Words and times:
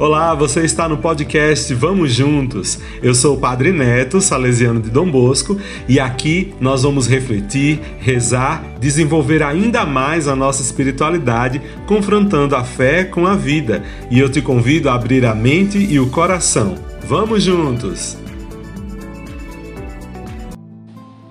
Olá, 0.00 0.34
você 0.34 0.64
está 0.64 0.88
no 0.88 0.96
podcast 0.96 1.74
Vamos 1.74 2.14
Juntos. 2.14 2.78
Eu 3.02 3.14
sou 3.14 3.36
o 3.36 3.38
Padre 3.38 3.70
Neto, 3.70 4.18
salesiano 4.18 4.80
de 4.80 4.88
Dom 4.88 5.10
Bosco, 5.10 5.60
e 5.86 6.00
aqui 6.00 6.54
nós 6.58 6.84
vamos 6.84 7.06
refletir, 7.06 7.78
rezar, 7.98 8.64
desenvolver 8.80 9.42
ainda 9.42 9.84
mais 9.84 10.26
a 10.26 10.34
nossa 10.34 10.62
espiritualidade, 10.62 11.60
confrontando 11.86 12.56
a 12.56 12.64
fé 12.64 13.04
com 13.04 13.26
a 13.26 13.36
vida. 13.36 13.82
E 14.10 14.18
eu 14.18 14.30
te 14.30 14.40
convido 14.40 14.88
a 14.88 14.94
abrir 14.94 15.26
a 15.26 15.34
mente 15.34 15.76
e 15.76 16.00
o 16.00 16.08
coração. 16.08 16.76
Vamos 17.06 17.42
juntos! 17.42 18.19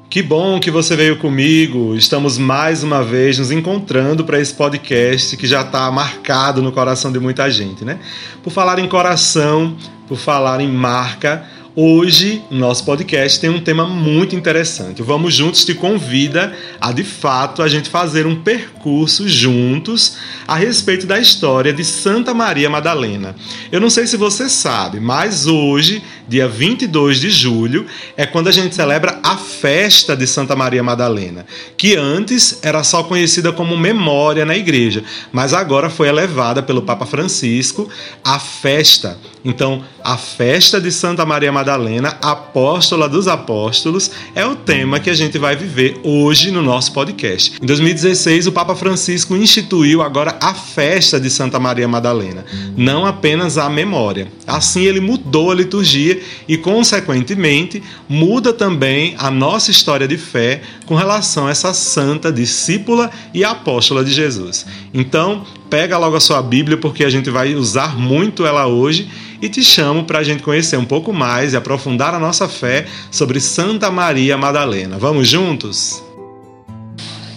Que 0.09 0.23
bom 0.23 0.59
que 0.59 0.71
você 0.71 0.95
veio 0.95 1.17
comigo. 1.17 1.93
Estamos 1.95 2.39
mais 2.39 2.81
uma 2.81 3.03
vez 3.03 3.37
nos 3.37 3.51
encontrando 3.51 4.25
para 4.25 4.39
esse 4.39 4.51
podcast 4.51 5.37
que 5.37 5.45
já 5.45 5.61
está 5.61 5.91
marcado 5.91 6.63
no 6.63 6.71
coração 6.71 7.11
de 7.11 7.19
muita 7.19 7.47
gente, 7.51 7.85
né? 7.85 7.99
Por 8.41 8.49
falar 8.49 8.79
em 8.79 8.87
coração, 8.87 9.77
por 10.07 10.17
falar 10.17 10.61
em 10.61 10.67
marca, 10.67 11.45
Hoje, 11.81 12.43
nosso 12.51 12.83
podcast 12.83 13.39
tem 13.39 13.49
um 13.49 13.61
tema 13.61 13.87
muito 13.87 14.35
interessante. 14.35 15.01
Vamos 15.01 15.33
Juntos 15.33 15.63
te 15.63 15.73
convida 15.73 16.53
a, 16.81 16.91
de 16.91 17.05
fato, 17.05 17.61
a 17.61 17.69
gente 17.69 17.89
fazer 17.89 18.27
um 18.27 18.35
percurso 18.35 19.29
juntos 19.29 20.17
a 20.45 20.55
respeito 20.55 21.07
da 21.07 21.17
história 21.17 21.71
de 21.71 21.85
Santa 21.85 22.33
Maria 22.33 22.69
Madalena. 22.69 23.33
Eu 23.71 23.79
não 23.79 23.89
sei 23.89 24.05
se 24.07 24.17
você 24.17 24.49
sabe, 24.49 24.99
mas 24.99 25.47
hoje, 25.47 26.03
dia 26.27 26.49
22 26.49 27.21
de 27.21 27.29
julho, 27.29 27.85
é 28.17 28.25
quando 28.25 28.49
a 28.49 28.51
gente 28.51 28.75
celebra 28.75 29.17
a 29.23 29.37
festa 29.37 30.17
de 30.17 30.27
Santa 30.27 30.57
Maria 30.57 30.83
Madalena, 30.83 31.45
que 31.77 31.95
antes 31.95 32.59
era 32.61 32.83
só 32.83 33.03
conhecida 33.03 33.53
como 33.53 33.77
memória 33.77 34.45
na 34.45 34.57
igreja, 34.57 35.01
mas 35.31 35.53
agora 35.53 35.89
foi 35.89 36.09
elevada 36.09 36.61
pelo 36.61 36.81
Papa 36.81 37.05
Francisco 37.05 37.87
a 38.21 38.37
festa. 38.37 39.17
Então, 39.45 39.81
a 40.03 40.17
festa 40.17 40.81
de 40.81 40.91
Santa 40.91 41.25
Maria 41.25 41.53
Madalena 41.53 41.68
Madalena, 41.69 42.17
apóstola 42.19 43.07
dos 43.07 43.27
apóstolos, 43.27 44.09
é 44.33 44.43
o 44.43 44.55
tema 44.55 44.99
que 44.99 45.07
a 45.07 45.13
gente 45.13 45.37
vai 45.37 45.55
viver 45.55 45.99
hoje 46.03 46.49
no 46.49 46.63
nosso 46.63 46.91
podcast. 46.93 47.59
Em 47.61 47.65
2016, 47.65 48.47
o 48.47 48.51
Papa 48.51 48.75
Francisco 48.75 49.35
instituiu 49.35 50.01
agora 50.01 50.35
a 50.41 50.55
festa 50.55 51.19
de 51.19 51.29
Santa 51.29 51.59
Maria 51.59 51.87
Madalena, 51.87 52.43
não 52.75 53.05
apenas 53.05 53.59
a 53.59 53.69
memória. 53.69 54.27
Assim, 54.47 54.81
ele 54.81 54.99
mudou 54.99 55.51
a 55.51 55.55
liturgia 55.55 56.19
e, 56.47 56.57
consequentemente, 56.57 57.83
muda 58.09 58.51
também 58.51 59.13
a 59.19 59.29
nossa 59.29 59.69
história 59.69 60.07
de 60.07 60.17
fé 60.17 60.63
com 60.87 60.95
relação 60.95 61.45
a 61.45 61.51
essa 61.51 61.71
santa 61.71 62.31
discípula 62.31 63.11
e 63.31 63.43
apóstola 63.43 64.03
de 64.03 64.11
Jesus. 64.11 64.65
Então, 64.91 65.45
pega 65.69 65.99
logo 65.99 66.15
a 66.15 66.19
sua 66.19 66.41
Bíblia 66.41 66.77
porque 66.77 67.03
a 67.03 67.09
gente 67.11 67.29
vai 67.29 67.53
usar 67.53 67.95
muito 67.95 68.43
ela 68.43 68.65
hoje 68.65 69.07
e 69.41 69.49
te 69.49 69.63
chamo 69.63 70.03
para 70.03 70.19
a 70.19 70.23
gente 70.23 70.43
conhecer 70.43 70.77
um 70.77 70.85
pouco 70.85 71.13
mais 71.13 71.53
e 71.53 71.57
aprofundar 71.57 72.13
a 72.13 72.19
nossa 72.19 72.47
fé 72.47 72.85
sobre 73.11 73.39
Santa 73.39 73.89
Maria 73.89 74.37
Madalena. 74.37 74.97
Vamos 74.97 75.27
juntos? 75.27 76.03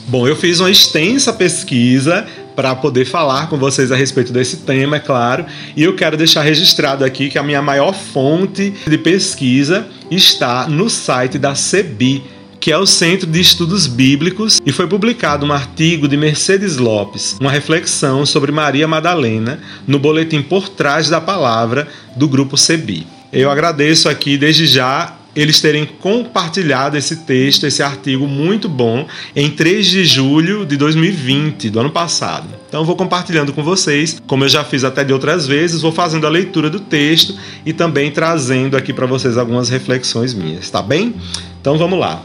Bom, 0.08 0.28
eu 0.28 0.36
fiz 0.36 0.60
uma 0.60 0.70
extensa 0.70 1.32
pesquisa 1.32 2.26
para 2.54 2.74
poder 2.74 3.06
falar 3.06 3.48
com 3.48 3.56
vocês 3.56 3.90
a 3.90 3.96
respeito 3.96 4.32
desse 4.32 4.58
tema, 4.58 4.96
é 4.96 5.00
claro, 5.00 5.46
e 5.74 5.82
eu 5.82 5.96
quero 5.96 6.16
deixar 6.16 6.42
registrado 6.42 7.04
aqui 7.04 7.30
que 7.30 7.38
a 7.38 7.42
minha 7.42 7.62
maior 7.62 7.94
fonte 7.94 8.74
de 8.86 8.98
pesquisa 8.98 9.86
está 10.10 10.68
no 10.68 10.90
site 10.90 11.38
da 11.38 11.54
CEBI, 11.54 12.22
que 12.62 12.70
é 12.70 12.78
o 12.78 12.86
Centro 12.86 13.26
de 13.26 13.40
Estudos 13.40 13.88
Bíblicos, 13.88 14.60
e 14.64 14.70
foi 14.70 14.86
publicado 14.86 15.44
um 15.44 15.52
artigo 15.52 16.06
de 16.06 16.16
Mercedes 16.16 16.76
Lopes, 16.76 17.36
uma 17.40 17.50
reflexão 17.50 18.24
sobre 18.24 18.52
Maria 18.52 18.86
Madalena, 18.86 19.58
no 19.84 19.98
boletim 19.98 20.40
Por 20.40 20.68
Trás 20.68 21.08
da 21.08 21.20
Palavra 21.20 21.88
do 22.14 22.28
grupo 22.28 22.56
CEBI. 22.56 23.04
Eu 23.32 23.50
agradeço 23.50 24.08
aqui 24.08 24.38
desde 24.38 24.68
já 24.68 25.16
eles 25.34 25.60
terem 25.60 25.84
compartilhado 25.84 26.96
esse 26.96 27.16
texto, 27.16 27.66
esse 27.66 27.82
artigo 27.82 28.28
muito 28.28 28.68
bom, 28.68 29.08
em 29.34 29.50
3 29.50 29.84
de 29.84 30.04
julho 30.04 30.64
de 30.64 30.76
2020, 30.76 31.68
do 31.68 31.80
ano 31.80 31.90
passado. 31.90 32.46
Então 32.68 32.84
vou 32.84 32.94
compartilhando 32.94 33.52
com 33.52 33.64
vocês, 33.64 34.22
como 34.24 34.44
eu 34.44 34.48
já 34.48 34.62
fiz 34.62 34.84
até 34.84 35.02
de 35.02 35.12
outras 35.12 35.48
vezes, 35.48 35.80
vou 35.80 35.90
fazendo 35.90 36.28
a 36.28 36.30
leitura 36.30 36.70
do 36.70 36.78
texto 36.78 37.34
e 37.66 37.72
também 37.72 38.12
trazendo 38.12 38.76
aqui 38.76 38.92
para 38.92 39.06
vocês 39.06 39.36
algumas 39.36 39.68
reflexões 39.68 40.32
minhas, 40.32 40.70
tá 40.70 40.80
bem? 40.80 41.12
Então 41.60 41.76
vamos 41.76 41.98
lá. 41.98 42.22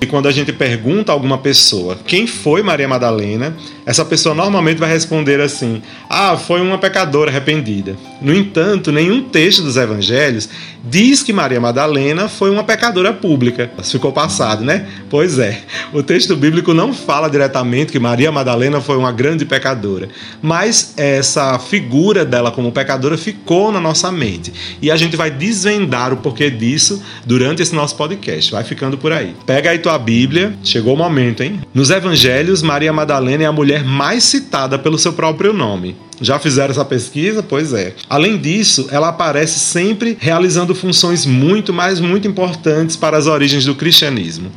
E 0.00 0.06
quando 0.06 0.28
a 0.28 0.32
gente 0.32 0.52
pergunta 0.52 1.10
a 1.10 1.14
alguma 1.14 1.38
pessoa 1.38 1.98
quem 2.06 2.26
foi 2.26 2.62
Maria 2.62 2.86
Madalena, 2.88 3.56
essa 3.84 4.04
pessoa 4.04 4.34
normalmente 4.34 4.78
vai 4.78 4.90
responder 4.90 5.40
assim: 5.40 5.82
Ah, 6.08 6.36
foi 6.36 6.60
uma 6.60 6.78
pecadora 6.78 7.30
arrependida. 7.30 7.96
No 8.20 8.34
entanto, 8.34 8.92
nenhum 8.92 9.22
texto 9.22 9.62
dos 9.62 9.76
evangelhos 9.76 10.48
diz 10.88 11.22
que 11.22 11.32
Maria 11.32 11.60
Madalena 11.60 12.28
foi 12.28 12.50
uma 12.50 12.62
pecadora 12.62 13.12
pública. 13.12 13.70
Ficou 13.82 14.12
passado, 14.12 14.64
né? 14.64 14.86
Pois 15.10 15.38
é. 15.38 15.60
O 15.92 16.02
texto 16.02 16.36
bíblico 16.36 16.72
não 16.72 16.92
fala 16.92 17.28
diretamente 17.28 17.92
que 17.92 17.98
Maria 17.98 18.30
Madalena 18.30 18.80
foi 18.80 18.96
uma 18.96 19.12
grande 19.12 19.44
pecadora, 19.44 20.08
mas 20.40 20.94
essa 20.96 21.58
figura 21.58 22.24
dela 22.24 22.50
como 22.50 22.70
pecadora 22.72 23.18
ficou 23.18 23.72
na 23.72 23.80
nossa 23.80 24.12
mente. 24.12 24.52
E 24.80 24.90
a 24.90 24.96
gente 24.96 25.16
vai 25.16 25.30
desvendar 25.30 26.12
o 26.12 26.18
porquê 26.18 26.50
disso 26.50 27.02
durante 27.24 27.62
esse 27.62 27.74
nosso 27.74 27.96
podcast. 27.96 28.52
Vai 28.52 28.64
ficando 28.64 28.96
por 28.96 29.12
aí. 29.12 29.34
Pega 29.44 29.70
aí 29.70 29.78
tua 29.86 29.98
Bíblia, 30.00 30.52
chegou 30.64 30.94
o 30.94 30.96
momento, 30.96 31.44
hein? 31.44 31.60
Nos 31.72 31.90
evangelhos, 31.90 32.60
Maria 32.60 32.92
Madalena 32.92 33.44
é 33.44 33.46
a 33.46 33.52
mulher 33.52 33.84
mais 33.84 34.24
citada 34.24 34.76
pelo 34.76 34.98
seu 34.98 35.12
próprio 35.12 35.52
nome. 35.52 35.94
Já 36.20 36.38
fizeram 36.38 36.70
essa 36.70 36.84
pesquisa? 36.84 37.42
Pois 37.42 37.72
é. 37.72 37.94
Além 38.08 38.38
disso, 38.38 38.88
ela 38.90 39.08
aparece 39.08 39.58
sempre 39.58 40.16
realizando 40.18 40.74
funções 40.74 41.26
muito, 41.26 41.72
mas 41.72 42.00
muito 42.00 42.26
importantes 42.26 42.96
para 42.96 43.16
as 43.16 43.26
origens 43.26 43.64
do 43.64 43.74
cristianismo. 43.74 44.50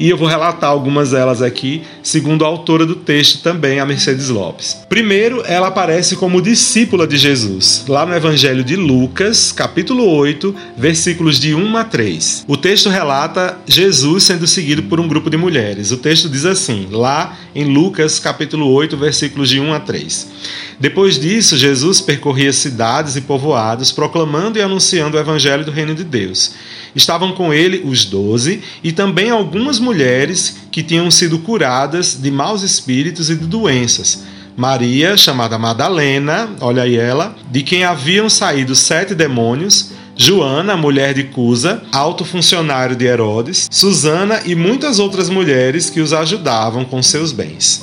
E 0.00 0.08
eu 0.08 0.16
vou 0.16 0.26
relatar 0.26 0.70
algumas 0.70 1.10
delas 1.10 1.42
aqui, 1.42 1.82
segundo 2.02 2.42
a 2.42 2.48
autora 2.48 2.86
do 2.86 2.94
texto 2.94 3.42
também, 3.42 3.80
a 3.80 3.84
Mercedes 3.84 4.30
Lopes. 4.30 4.78
Primeiro, 4.88 5.42
ela 5.44 5.66
aparece 5.66 6.16
como 6.16 6.40
discípula 6.40 7.06
de 7.06 7.18
Jesus, 7.18 7.84
lá 7.86 8.06
no 8.06 8.14
Evangelho 8.14 8.64
de 8.64 8.76
Lucas, 8.76 9.52
capítulo 9.52 10.06
8, 10.06 10.54
versículos 10.74 11.38
de 11.38 11.54
1 11.54 11.76
a 11.76 11.84
3. 11.84 12.44
O 12.48 12.56
texto 12.56 12.88
relata 12.88 13.58
Jesus 13.66 14.24
sendo 14.24 14.46
seguido 14.46 14.84
por 14.84 14.98
um 14.98 15.06
grupo 15.06 15.28
de 15.28 15.36
mulheres. 15.36 15.92
O 15.92 15.98
texto 15.98 16.30
diz 16.30 16.46
assim, 16.46 16.88
lá 16.90 17.36
em 17.54 17.64
Lucas, 17.64 18.18
capítulo 18.18 18.72
8, 18.72 18.96
versículos 18.96 19.50
de 19.50 19.60
1 19.60 19.74
a 19.74 19.80
3. 19.80 20.28
Depois 20.80 20.99
disso, 21.08 21.56
Jesus 21.56 22.00
percorria 22.00 22.52
cidades 22.52 23.16
e 23.16 23.20
povoados, 23.20 23.92
proclamando 23.92 24.58
e 24.58 24.62
anunciando 24.62 25.16
o 25.16 25.20
evangelho 25.20 25.64
do 25.64 25.70
reino 25.70 25.94
de 25.94 26.04
Deus. 26.04 26.52
Estavam 26.94 27.32
com 27.32 27.52
ele 27.52 27.82
os 27.84 28.04
doze 28.04 28.62
e 28.82 28.92
também 28.92 29.30
algumas 29.30 29.78
mulheres 29.78 30.56
que 30.70 30.82
tinham 30.82 31.10
sido 31.10 31.38
curadas 31.38 32.18
de 32.20 32.30
maus 32.30 32.62
espíritos 32.62 33.30
e 33.30 33.36
de 33.36 33.46
doenças. 33.46 34.22
Maria, 34.56 35.16
chamada 35.16 35.58
Madalena, 35.58 36.50
olha 36.60 36.82
aí 36.82 36.96
ela, 36.96 37.34
de 37.50 37.62
quem 37.62 37.84
haviam 37.84 38.28
saído 38.28 38.74
sete 38.74 39.14
demônios, 39.14 39.92
Joana, 40.16 40.76
mulher 40.76 41.14
de 41.14 41.24
Cusa, 41.24 41.82
alto 41.90 42.26
funcionário 42.26 42.94
de 42.94 43.06
Herodes, 43.06 43.68
Susana 43.70 44.42
e 44.44 44.54
muitas 44.54 44.98
outras 44.98 45.30
mulheres 45.30 45.88
que 45.88 46.00
os 46.00 46.12
ajudavam 46.12 46.84
com 46.84 47.02
seus 47.02 47.32
bens. 47.32 47.82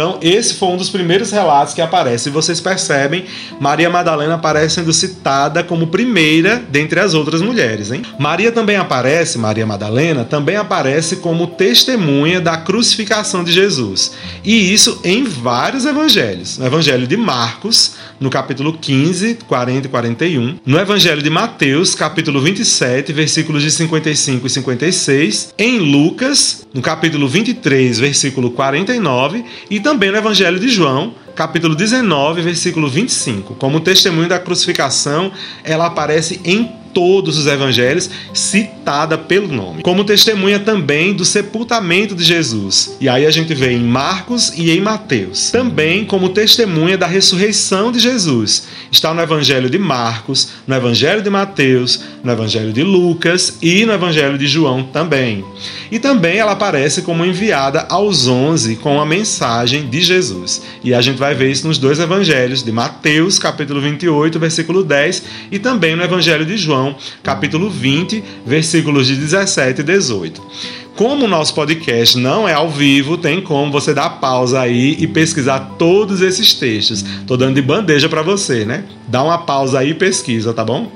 Então, 0.00 0.18
esse 0.22 0.54
foi 0.54 0.70
um 0.70 0.78
dos 0.78 0.88
primeiros 0.88 1.30
relatos 1.30 1.74
que 1.74 1.82
aparece. 1.82 2.30
E 2.30 2.32
vocês 2.32 2.58
percebem, 2.58 3.26
Maria 3.60 3.90
Madalena 3.90 4.36
aparece 4.36 4.76
sendo 4.76 4.94
citada 4.94 5.62
como 5.62 5.88
primeira 5.88 6.56
dentre 6.70 6.98
as 7.00 7.12
outras 7.12 7.42
mulheres. 7.42 7.92
Hein? 7.92 8.00
Maria 8.18 8.50
também 8.50 8.76
aparece, 8.76 9.36
Maria 9.36 9.66
Madalena, 9.66 10.24
também 10.24 10.56
aparece 10.56 11.16
como 11.16 11.48
testemunha 11.48 12.40
da 12.40 12.56
crucificação 12.56 13.44
de 13.44 13.52
Jesus. 13.52 14.12
E 14.42 14.72
isso 14.72 14.98
em 15.04 15.24
vários 15.24 15.84
evangelhos. 15.84 16.56
No 16.56 16.64
evangelho 16.64 17.06
de 17.06 17.18
Marcos, 17.18 17.96
no 18.18 18.30
capítulo 18.30 18.72
15, 18.72 19.40
40 19.46 19.86
e 19.86 19.90
41. 19.90 20.60
No 20.64 20.78
evangelho 20.78 21.20
de 21.20 21.28
Mateus, 21.28 21.94
capítulo 21.94 22.40
27, 22.40 23.12
versículos 23.12 23.62
de 23.62 23.70
55 23.70 24.46
e 24.46 24.50
56. 24.50 25.54
Em 25.58 25.78
Lucas, 25.78 26.66
no 26.72 26.80
capítulo 26.80 27.28
23, 27.28 27.98
versículo 27.98 28.52
49. 28.52 29.44
E 29.68 29.80
e 29.80 29.82
também 29.90 30.12
no 30.12 30.18
Evangelho 30.18 30.60
de 30.60 30.68
João, 30.68 31.12
capítulo 31.34 31.74
19, 31.74 32.42
versículo 32.42 32.88
25. 32.88 33.56
Como 33.56 33.80
testemunho 33.80 34.28
da 34.28 34.38
crucificação, 34.38 35.32
ela 35.64 35.86
aparece 35.86 36.40
em 36.44 36.79
todos 36.92 37.38
os 37.38 37.46
evangelhos 37.46 38.10
citada 38.32 39.16
pelo 39.16 39.48
nome, 39.48 39.82
como 39.82 40.04
testemunha 40.04 40.58
também 40.58 41.14
do 41.14 41.24
sepultamento 41.24 42.14
de 42.14 42.24
Jesus. 42.24 42.96
E 43.00 43.08
aí 43.08 43.26
a 43.26 43.30
gente 43.30 43.54
vê 43.54 43.72
em 43.72 43.82
Marcos 43.82 44.52
e 44.56 44.70
em 44.70 44.80
Mateus. 44.80 45.50
Também 45.50 46.04
como 46.04 46.30
testemunha 46.30 46.96
da 46.96 47.06
ressurreição 47.06 47.92
de 47.92 47.98
Jesus. 47.98 48.68
Está 48.90 49.14
no 49.14 49.22
evangelho 49.22 49.70
de 49.70 49.78
Marcos, 49.78 50.48
no 50.66 50.74
evangelho 50.74 51.22
de 51.22 51.30
Mateus, 51.30 52.00
no 52.22 52.32
evangelho 52.32 52.72
de 52.72 52.82
Lucas 52.82 53.58
e 53.62 53.84
no 53.84 53.92
evangelho 53.92 54.36
de 54.36 54.46
João 54.46 54.82
também. 54.82 55.44
E 55.90 55.98
também 55.98 56.38
ela 56.38 56.52
aparece 56.52 57.02
como 57.02 57.24
enviada 57.24 57.86
aos 57.88 58.28
onze 58.28 58.76
com 58.76 59.00
a 59.00 59.06
mensagem 59.06 59.88
de 59.88 60.00
Jesus. 60.00 60.62
E 60.84 60.94
a 60.94 61.00
gente 61.00 61.18
vai 61.18 61.34
ver 61.34 61.50
isso 61.50 61.66
nos 61.66 61.78
dois 61.78 61.98
evangelhos, 61.98 62.62
de 62.62 62.72
Mateus, 62.72 63.38
capítulo 63.38 63.80
28, 63.80 64.38
versículo 64.38 64.84
10, 64.84 65.22
e 65.50 65.58
também 65.58 65.96
no 65.96 66.02
evangelho 66.02 66.46
de 66.46 66.56
João, 66.56 66.79
capítulo 67.22 67.68
20, 67.68 68.22
versículos 68.44 69.06
de 69.06 69.16
17 69.16 69.80
e 69.80 69.84
18. 69.84 70.42
Como 70.96 71.24
o 71.24 71.28
nosso 71.28 71.54
podcast 71.54 72.18
não 72.18 72.46
é 72.46 72.52
ao 72.52 72.68
vivo, 72.68 73.16
tem 73.16 73.40
como 73.40 73.72
você 73.72 73.94
dar 73.94 74.20
pausa 74.20 74.60
aí 74.60 74.96
e 74.98 75.06
pesquisar 75.06 75.76
todos 75.78 76.20
esses 76.20 76.52
textos. 76.52 77.02
Tô 77.26 77.36
dando 77.36 77.54
de 77.54 77.62
bandeja 77.62 78.08
para 78.08 78.22
você, 78.22 78.64
né? 78.64 78.84
Dá 79.08 79.22
uma 79.22 79.38
pausa 79.38 79.78
aí 79.78 79.90
e 79.90 79.94
pesquisa, 79.94 80.52
tá 80.52 80.62
bom? 80.64 80.92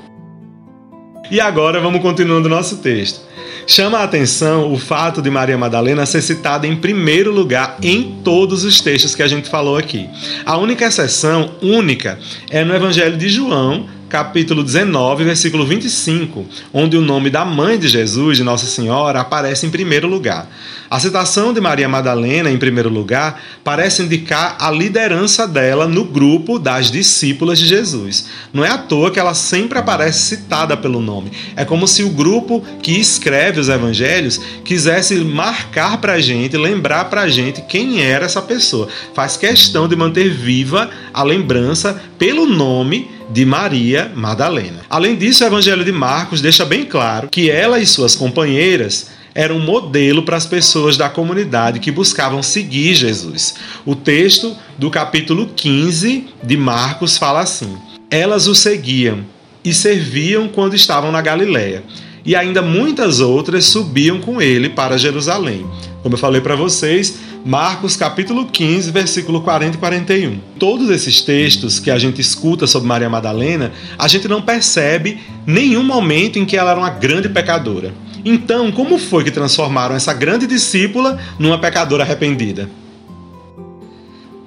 E 1.31 1.39
agora 1.39 1.79
vamos 1.79 2.01
continuando 2.01 2.47
nosso 2.47 2.77
texto. 2.77 3.21
Chama 3.67 3.97
a 3.97 4.03
atenção 4.03 4.71
o 4.71 4.77
fato 4.77 5.23
de 5.23 5.29
Maria 5.31 5.57
Madalena 5.57 6.05
ser 6.05 6.21
citada 6.21 6.67
em 6.67 6.75
primeiro 6.75 7.31
lugar 7.31 7.77
em 7.81 8.19
todos 8.23 8.63
os 8.63 8.79
textos 8.79 9.15
que 9.15 9.23
a 9.23 9.27
gente 9.27 9.49
falou 9.49 9.75
aqui. 9.75 10.07
A 10.45 10.55
única 10.55 10.85
exceção, 10.85 11.49
única, 11.63 12.19
é 12.51 12.63
no 12.63 12.75
Evangelho 12.75 13.17
de 13.17 13.27
João, 13.27 13.87
capítulo 14.15 14.63
19, 14.63 15.25
versículo 15.25 15.65
25, 15.65 16.45
onde 16.73 16.95
o 16.95 17.01
nome 17.01 17.29
da 17.29 17.43
mãe 17.43 17.77
de 17.77 17.89
Jesus, 17.89 18.37
de 18.37 18.45
Nossa 18.45 18.65
Senhora, 18.65 19.19
aparece 19.19 19.65
em 19.65 19.69
primeiro 19.69 20.07
lugar. 20.07 20.49
A 20.89 20.97
citação 21.01 21.51
de 21.51 21.59
Maria 21.59 21.89
Madalena, 21.89 22.49
em 22.49 22.57
primeiro 22.57 22.87
lugar, 22.87 23.41
parece 23.61 24.03
indicar 24.03 24.55
a 24.57 24.71
liderança 24.71 25.45
dela 25.45 25.85
no 25.85 26.05
grupo 26.05 26.57
das 26.57 26.89
discípulas 26.89 27.59
de 27.59 27.65
Jesus. 27.65 28.27
Não 28.53 28.63
é 28.63 28.69
à 28.69 28.77
toa 28.77 29.11
que 29.11 29.19
ela 29.19 29.33
sempre 29.33 29.79
aparece 29.79 30.37
citada 30.37 30.77
pelo 30.77 31.01
nome. 31.01 31.33
É 31.53 31.65
como 31.65 31.85
se 31.85 32.01
o 32.01 32.09
grupo 32.09 32.63
que 32.81 32.97
escreve 32.97 33.59
os 33.59 33.67
evangelhos 33.67 34.39
quisesse 34.63 35.15
marcar 35.25 35.97
para 35.97 36.13
a 36.13 36.21
gente, 36.21 36.55
lembrar 36.55 37.09
para 37.09 37.23
a 37.23 37.27
gente 37.27 37.63
quem 37.63 38.01
era 38.01 38.27
essa 38.27 38.41
pessoa. 38.41 38.87
Faz 39.13 39.35
questão 39.35 39.89
de 39.89 39.95
manter 39.97 40.29
viva 40.29 40.89
a 41.13 41.21
lembrança 41.21 42.01
pelo 42.17 42.45
nome 42.45 43.14
de 43.29 43.45
Maria 43.45 44.11
Madalena. 44.15 44.81
Além 44.89 45.15
disso, 45.15 45.43
o 45.43 45.47
Evangelho 45.47 45.83
de 45.83 45.91
Marcos 45.91 46.41
deixa 46.41 46.65
bem 46.65 46.85
claro 46.85 47.29
que 47.29 47.49
ela 47.49 47.79
e 47.79 47.85
suas 47.85 48.15
companheiras 48.15 49.07
eram 49.35 49.57
um 49.57 49.59
modelo 49.59 50.23
para 50.23 50.37
as 50.37 50.45
pessoas 50.45 50.95
da 50.95 51.09
comunidade 51.09 51.81
que 51.81 51.91
buscavam 51.91 52.41
seguir 52.41 52.95
Jesus. 52.95 53.55
O 53.85 53.93
texto 53.93 54.55
do 54.77 54.89
capítulo 54.89 55.47
15 55.53 56.27
de 56.41 56.55
Marcos 56.55 57.17
fala 57.17 57.41
assim: 57.41 57.77
Elas 58.09 58.47
o 58.47 58.55
seguiam 58.55 59.25
e 59.63 59.73
serviam 59.73 60.47
quando 60.47 60.75
estavam 60.75 61.11
na 61.11 61.21
Galiléia, 61.21 61.83
e 62.25 62.35
ainda 62.35 62.61
muitas 62.61 63.19
outras 63.19 63.65
subiam 63.65 64.21
com 64.21 64.41
ele 64.41 64.69
para 64.69 64.97
Jerusalém. 64.97 65.65
Como 66.01 66.15
eu 66.15 66.19
falei 66.19 66.39
para 66.39 66.55
vocês, 66.55 67.17
Marcos 67.47 67.95
capítulo 67.95 68.47
15, 68.47 68.89
versículo 68.89 69.39
40 69.39 69.75
e 69.75 69.79
41. 69.79 70.39
Todos 70.57 70.89
esses 70.89 71.21
textos 71.21 71.79
que 71.79 71.91
a 71.91 71.97
gente 71.99 72.19
escuta 72.19 72.65
sobre 72.65 72.87
Maria 72.87 73.07
Madalena, 73.07 73.71
a 73.99 74.07
gente 74.07 74.27
não 74.27 74.41
percebe 74.41 75.21
nenhum 75.45 75.83
momento 75.83 76.39
em 76.39 76.45
que 76.45 76.57
ela 76.57 76.71
era 76.71 76.79
uma 76.79 76.89
grande 76.89 77.29
pecadora. 77.29 77.93
Então, 78.25 78.71
como 78.71 78.97
foi 78.97 79.23
que 79.23 79.29
transformaram 79.29 79.93
essa 79.93 80.11
grande 80.11 80.47
discípula 80.47 81.19
numa 81.37 81.59
pecadora 81.59 82.03
arrependida? 82.03 82.67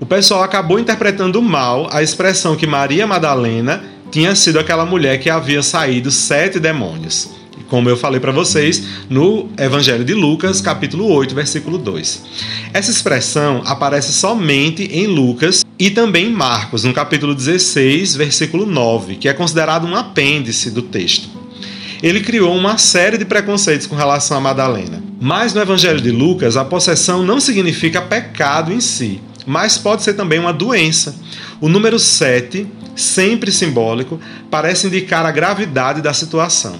O 0.00 0.04
pessoal 0.04 0.42
acabou 0.42 0.80
interpretando 0.80 1.40
mal 1.40 1.88
a 1.92 2.02
expressão 2.02 2.56
que 2.56 2.66
Maria 2.66 3.06
Madalena 3.06 3.84
tinha 4.10 4.34
sido 4.34 4.58
aquela 4.58 4.84
mulher 4.84 5.20
que 5.20 5.30
havia 5.30 5.62
saído 5.62 6.10
sete 6.10 6.58
demônios 6.58 7.37
como 7.68 7.88
eu 7.88 7.96
falei 7.96 8.20
para 8.20 8.32
vocês 8.32 8.82
no 9.08 9.48
Evangelho 9.58 10.04
de 10.04 10.14
Lucas, 10.14 10.60
capítulo 10.60 11.06
8, 11.06 11.34
versículo 11.34 11.78
2. 11.78 12.22
Essa 12.72 12.90
expressão 12.90 13.62
aparece 13.66 14.12
somente 14.12 14.84
em 14.84 15.06
Lucas 15.06 15.64
e 15.78 15.90
também 15.90 16.26
em 16.26 16.32
Marcos, 16.32 16.84
no 16.84 16.92
capítulo 16.92 17.34
16, 17.34 18.16
versículo 18.16 18.66
9, 18.66 19.16
que 19.16 19.28
é 19.28 19.32
considerado 19.32 19.86
um 19.86 19.94
apêndice 19.94 20.70
do 20.70 20.82
texto. 20.82 21.28
Ele 22.02 22.20
criou 22.20 22.54
uma 22.54 22.78
série 22.78 23.18
de 23.18 23.24
preconceitos 23.24 23.86
com 23.86 23.96
relação 23.96 24.36
a 24.36 24.40
Madalena. 24.40 25.02
Mas 25.20 25.52
no 25.52 25.60
Evangelho 25.60 26.00
de 26.00 26.12
Lucas, 26.12 26.56
a 26.56 26.64
possessão 26.64 27.24
não 27.24 27.40
significa 27.40 28.00
pecado 28.00 28.72
em 28.72 28.80
si, 28.80 29.20
mas 29.44 29.76
pode 29.76 30.02
ser 30.02 30.14
também 30.14 30.38
uma 30.38 30.52
doença. 30.52 31.16
O 31.60 31.68
número 31.68 31.98
7, 31.98 32.66
sempre 32.94 33.50
simbólico, 33.50 34.20
parece 34.48 34.86
indicar 34.86 35.26
a 35.26 35.32
gravidade 35.32 36.00
da 36.00 36.12
situação. 36.12 36.78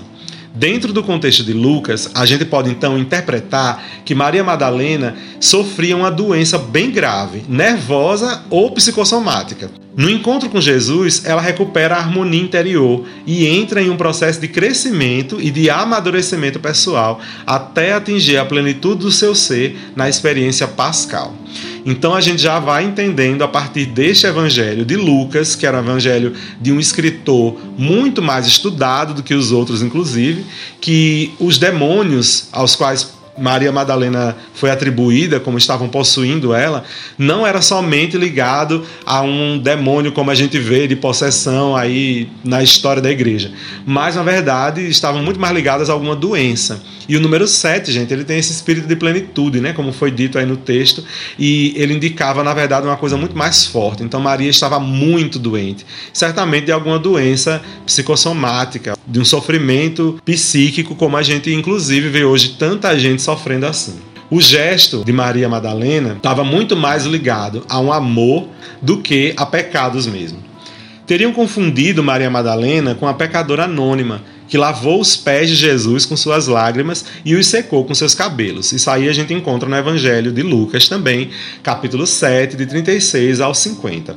Dentro 0.54 0.92
do 0.92 1.02
contexto 1.02 1.44
de 1.44 1.52
Lucas, 1.52 2.10
a 2.14 2.26
gente 2.26 2.44
pode 2.44 2.70
então 2.70 2.98
interpretar 2.98 3.82
que 4.04 4.14
Maria 4.14 4.42
Madalena 4.42 5.16
sofria 5.40 5.96
uma 5.96 6.10
doença 6.10 6.58
bem 6.58 6.90
grave, 6.90 7.44
nervosa 7.48 8.42
ou 8.50 8.70
psicossomática. 8.72 9.70
No 9.96 10.08
encontro 10.08 10.48
com 10.48 10.60
Jesus, 10.60 11.24
ela 11.24 11.42
recupera 11.42 11.96
a 11.96 11.98
harmonia 11.98 12.40
interior 12.40 13.04
e 13.26 13.46
entra 13.46 13.82
em 13.82 13.90
um 13.90 13.96
processo 13.96 14.40
de 14.40 14.46
crescimento 14.46 15.40
e 15.40 15.50
de 15.50 15.68
amadurecimento 15.68 16.60
pessoal 16.60 17.20
até 17.44 17.92
atingir 17.92 18.36
a 18.36 18.44
plenitude 18.44 19.00
do 19.00 19.10
seu 19.10 19.34
ser 19.34 19.76
na 19.96 20.08
experiência 20.08 20.68
pascal. 20.68 21.34
Então 21.84 22.14
a 22.14 22.20
gente 22.20 22.40
já 22.40 22.58
vai 22.58 22.84
entendendo 22.84 23.42
a 23.42 23.48
partir 23.48 23.86
deste 23.86 24.26
evangelho 24.26 24.84
de 24.84 24.96
Lucas, 24.96 25.54
que 25.54 25.66
era 25.66 25.78
um 25.78 25.80
evangelho 25.80 26.34
de 26.60 26.72
um 26.72 26.80
escritor 26.80 27.56
muito 27.76 28.22
mais 28.22 28.46
estudado 28.46 29.14
do 29.14 29.22
que 29.22 29.34
os 29.34 29.52
outros, 29.52 29.82
inclusive, 29.82 30.44
que 30.80 31.32
os 31.38 31.58
demônios 31.58 32.48
aos 32.52 32.75
quais 32.76 33.18
Maria 33.40 33.73
Madalena 33.73 34.37
foi 34.55 34.70
atribuída, 34.70 35.40
como 35.40 35.58
estavam 35.58 35.88
possuindo 35.88 36.55
ela, 36.55 36.85
não 37.17 37.46
era 37.46 37.61
somente 37.61 38.17
ligado 38.17 38.85
a 39.05 39.23
um 39.23 39.58
demônio 39.58 40.12
como 40.12 40.31
a 40.31 40.35
gente 40.35 40.58
vê 40.58 40.87
de 40.87 40.96
possessão 40.96 41.76
aí 41.76 42.29
na 42.44 42.62
história 42.62 43.00
da 43.00 43.11
igreja, 43.11 43.52
mas 43.87 44.17
na 44.17 44.23
verdade 44.23 44.87
estavam 44.88 45.23
muito 45.23 45.40
mais 45.40 45.55
ligadas 45.55 45.88
a 45.88 45.93
alguma 45.93 46.17
doença. 46.17 46.82
E 47.08 47.17
o 47.17 47.20
número 47.20 47.49
7, 47.49 47.90
gente, 47.90 48.12
ele 48.12 48.23
tem 48.23 48.38
esse 48.38 48.52
espírito 48.52 48.87
de 48.87 48.94
plenitude, 48.94 49.62
né, 49.62 49.73
como 49.73 49.93
foi 49.93 50.11
dito 50.11 50.38
aí 50.38 50.44
no 50.44 50.58
texto, 50.58 51.02
e 51.38 51.73
ele 51.75 51.94
indicava 51.94 52.44
na 52.44 52.52
verdade 52.52 52.87
uma 52.87 52.99
coisa 52.99 53.17
muito 53.17 53.37
mais 53.37 53.64
forte. 53.64 54.02
Então 54.02 54.20
Maria 54.20 54.50
estava 54.50 54.79
muito 54.79 55.38
doente, 55.38 55.87
certamente 56.12 56.67
de 56.67 56.73
alguma 56.73 56.99
doença 56.99 57.62
psicossomática, 57.87 58.94
de 59.06 59.19
um 59.19 59.25
sofrimento 59.25 60.20
psíquico, 60.23 60.94
como 60.94 61.17
a 61.17 61.23
gente 61.23 61.50
inclusive 61.50 62.11
vê 62.11 62.25
hoje 62.25 62.56
tanta 62.58 62.99
gente 62.99 63.23
sofrendo 63.28 63.66
assim. 63.66 63.96
O 64.30 64.40
gesto 64.40 65.04
de 65.04 65.12
Maria 65.12 65.50
Madalena 65.50 66.14
estava 66.14 66.42
muito 66.42 66.75
mais 66.75 67.04
ligado 67.04 67.62
a 67.69 67.78
um 67.78 67.92
amor 67.92 68.48
do 68.80 69.02
que 69.02 69.34
a 69.36 69.44
pecados 69.44 70.06
mesmo. 70.06 70.38
Teriam 71.06 71.30
confundido 71.30 72.02
Maria 72.02 72.30
Madalena 72.30 72.94
com 72.94 73.06
a 73.06 73.12
pecadora 73.12 73.64
anônima 73.64 74.22
que 74.48 74.56
lavou 74.56 74.98
os 74.98 75.14
pés 75.14 75.50
de 75.50 75.55
Jesus 75.55 76.06
com 76.06 76.17
suas 76.17 76.46
lágrimas 76.46 77.05
e 77.22 77.34
os 77.34 77.46
secou 77.46 77.84
com 77.84 77.94
seus 77.94 78.14
cabelos. 78.14 78.72
Isso 78.72 78.91
aí 78.91 79.10
a 79.10 79.12
gente 79.12 79.34
encontra 79.34 79.69
no 79.69 79.76
Evangelho 79.76 80.32
de 80.32 80.43
Lucas 80.43 80.88
também, 80.88 81.29
capítulo 81.62 82.06
7, 82.06 82.56
de 82.56 82.64
36 82.64 83.43
ao 83.43 83.55
50. 83.55 84.17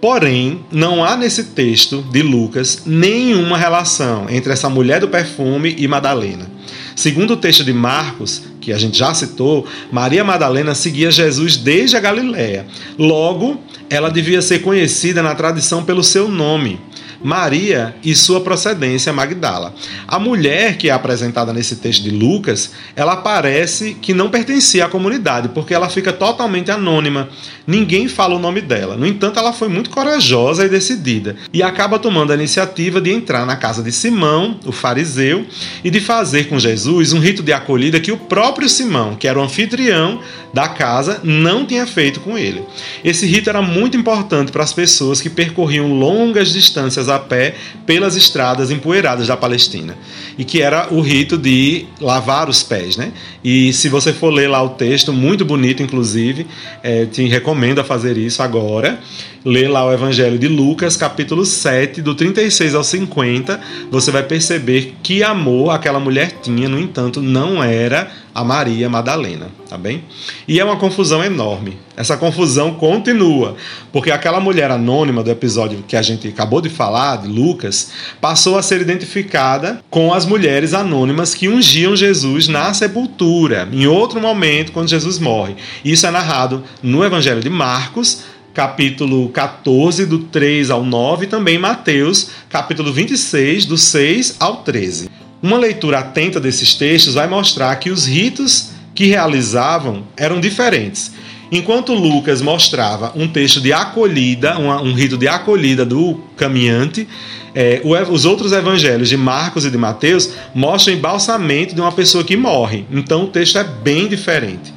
Porém, 0.00 0.64
não 0.70 1.04
há 1.04 1.16
nesse 1.16 1.44
texto 1.46 2.00
de 2.12 2.22
Lucas 2.22 2.82
nenhuma 2.86 3.58
relação 3.58 4.26
entre 4.30 4.52
essa 4.52 4.68
mulher 4.68 5.00
do 5.00 5.08
perfume 5.08 5.74
e 5.76 5.88
Madalena. 5.88 6.48
Segundo 6.94 7.32
o 7.32 7.36
texto 7.36 7.64
de 7.64 7.72
Marcos, 7.72 8.51
que 8.62 8.72
a 8.72 8.78
gente 8.78 8.96
já 8.96 9.12
citou, 9.12 9.66
Maria 9.90 10.22
Madalena 10.22 10.72
seguia 10.74 11.10
Jesus 11.10 11.56
desde 11.56 11.96
a 11.96 12.00
Galiléia. 12.00 12.64
Logo, 12.96 13.60
ela 13.90 14.08
devia 14.08 14.40
ser 14.40 14.60
conhecida 14.60 15.20
na 15.20 15.34
tradição 15.34 15.84
pelo 15.84 16.04
seu 16.04 16.28
nome. 16.28 16.80
Maria 17.22 17.94
e 18.02 18.14
sua 18.14 18.40
procedência 18.40 19.12
Magdala. 19.12 19.74
A 20.06 20.18
mulher 20.18 20.76
que 20.76 20.88
é 20.88 20.92
apresentada 20.92 21.52
nesse 21.52 21.76
texto 21.76 22.02
de 22.02 22.10
Lucas, 22.10 22.72
ela 22.96 23.16
parece 23.16 23.94
que 23.94 24.12
não 24.12 24.30
pertencia 24.30 24.84
à 24.84 24.88
comunidade, 24.88 25.48
porque 25.50 25.74
ela 25.74 25.88
fica 25.88 26.12
totalmente 26.12 26.70
anônima. 26.70 27.28
Ninguém 27.66 28.08
fala 28.08 28.34
o 28.34 28.38
nome 28.38 28.60
dela. 28.60 28.96
No 28.96 29.06
entanto, 29.06 29.38
ela 29.38 29.52
foi 29.52 29.68
muito 29.68 29.90
corajosa 29.90 30.64
e 30.64 30.68
decidida 30.68 31.36
e 31.52 31.62
acaba 31.62 31.98
tomando 31.98 32.32
a 32.32 32.34
iniciativa 32.34 33.00
de 33.00 33.12
entrar 33.12 33.46
na 33.46 33.56
casa 33.56 33.82
de 33.82 33.92
Simão, 33.92 34.58
o 34.66 34.72
fariseu, 34.72 35.46
e 35.84 35.90
de 35.90 36.00
fazer 36.00 36.48
com 36.48 36.58
Jesus 36.58 37.12
um 37.12 37.20
rito 37.20 37.42
de 37.42 37.52
acolhida 37.52 38.00
que 38.00 38.12
o 38.12 38.16
próprio 38.16 38.68
Simão, 38.68 39.14
que 39.14 39.28
era 39.28 39.38
o 39.38 39.42
anfitrião 39.42 40.20
da 40.52 40.68
casa 40.68 41.20
não 41.22 41.64
tinha 41.64 41.86
feito 41.86 42.20
com 42.20 42.36
ele. 42.36 42.62
Esse 43.02 43.26
rito 43.26 43.48
era 43.48 43.62
muito 43.62 43.96
importante 43.96 44.52
para 44.52 44.62
as 44.62 44.72
pessoas 44.72 45.20
que 45.20 45.30
percorriam 45.30 45.92
longas 45.92 46.52
distâncias 46.52 47.08
a 47.14 47.18
pé 47.18 47.54
pelas 47.86 48.16
estradas 48.16 48.70
empoeiradas 48.70 49.28
da 49.28 49.36
Palestina, 49.36 49.96
e 50.38 50.44
que 50.44 50.62
era 50.62 50.88
o 50.92 51.00
rito 51.00 51.36
de 51.36 51.86
lavar 52.00 52.48
os 52.48 52.62
pés, 52.62 52.96
né? 52.96 53.12
E 53.44 53.72
se 53.72 53.88
você 53.88 54.12
for 54.12 54.30
ler 54.30 54.48
lá 54.48 54.62
o 54.62 54.70
texto, 54.70 55.12
muito 55.12 55.44
bonito, 55.44 55.82
inclusive, 55.82 56.46
é, 56.82 57.06
te 57.06 57.26
recomendo 57.26 57.80
a 57.80 57.84
fazer 57.84 58.16
isso 58.16 58.42
agora. 58.42 58.98
Lê 59.44 59.66
lá 59.66 59.84
o 59.84 59.92
Evangelho 59.92 60.38
de 60.38 60.46
Lucas, 60.46 60.96
capítulo 60.96 61.44
7, 61.44 62.00
do 62.00 62.14
36 62.14 62.76
ao 62.76 62.84
50, 62.84 63.60
você 63.90 64.12
vai 64.12 64.22
perceber 64.22 64.94
que 65.02 65.24
amor 65.24 65.70
aquela 65.70 65.98
mulher 65.98 66.38
tinha, 66.40 66.68
no 66.68 66.78
entanto, 66.78 67.20
não 67.20 67.62
era 67.62 68.08
a 68.34 68.42
Maria 68.42 68.88
Madalena, 68.88 69.48
tá 69.68 69.76
bem? 69.76 70.04
E 70.48 70.58
é 70.58 70.64
uma 70.64 70.76
confusão 70.76 71.22
enorme. 71.22 71.78
Essa 71.96 72.16
confusão 72.16 72.74
continua, 72.74 73.56
porque 73.92 74.10
aquela 74.10 74.40
mulher 74.40 74.70
anônima 74.70 75.22
do 75.22 75.30
episódio 75.30 75.84
que 75.86 75.96
a 75.96 76.02
gente 76.02 76.28
acabou 76.28 76.60
de 76.60 76.70
falar, 76.70 77.16
de 77.16 77.28
Lucas, 77.28 77.90
passou 78.20 78.56
a 78.56 78.62
ser 78.62 78.80
identificada 78.80 79.82
com 79.90 80.14
as 80.14 80.24
mulheres 80.24 80.72
anônimas 80.72 81.34
que 81.34 81.48
ungiam 81.48 81.94
Jesus 81.94 82.48
na 82.48 82.72
sepultura, 82.72 83.68
em 83.70 83.86
outro 83.86 84.20
momento, 84.20 84.72
quando 84.72 84.88
Jesus 84.88 85.18
morre. 85.18 85.56
Isso 85.84 86.06
é 86.06 86.10
narrado 86.10 86.64
no 86.82 87.04
Evangelho 87.04 87.40
de 87.40 87.50
Marcos, 87.50 88.24
capítulo 88.54 89.28
14, 89.30 90.06
do 90.06 90.20
3 90.20 90.70
ao 90.70 90.84
9, 90.84 91.24
e 91.24 91.28
também 91.28 91.58
Mateus, 91.58 92.30
capítulo 92.48 92.92
26, 92.92 93.66
do 93.66 93.78
6 93.78 94.36
ao 94.38 94.56
13. 94.58 95.10
Uma 95.42 95.58
leitura 95.58 95.98
atenta 95.98 96.38
desses 96.38 96.74
textos 96.74 97.14
vai 97.14 97.26
mostrar 97.26 97.74
que 97.76 97.90
os 97.90 98.06
ritos 98.06 98.70
que 98.94 99.06
realizavam 99.06 100.04
eram 100.16 100.40
diferentes. 100.40 101.12
Enquanto 101.50 101.92
Lucas 101.92 102.40
mostrava 102.40 103.12
um 103.16 103.26
texto 103.26 103.60
de 103.60 103.72
acolhida, 103.72 104.56
um, 104.58 104.94
rito 104.94 105.18
de 105.18 105.26
acolhida 105.26 105.84
do 105.84 106.14
caminhante, 106.36 107.08
é, 107.54 107.82
os 108.08 108.24
outros 108.24 108.52
evangelhos 108.52 109.08
de 109.08 109.16
Marcos 109.16 109.64
e 109.64 109.70
de 109.70 109.76
Mateus 109.76 110.30
mostram 110.54 110.94
embalsamento 110.94 111.74
de 111.74 111.80
uma 111.80 111.92
pessoa 111.92 112.24
que 112.24 112.36
morre. 112.36 112.86
Então 112.90 113.24
o 113.24 113.26
texto 113.26 113.58
é 113.58 113.64
bem 113.64 114.06
diferente. 114.06 114.72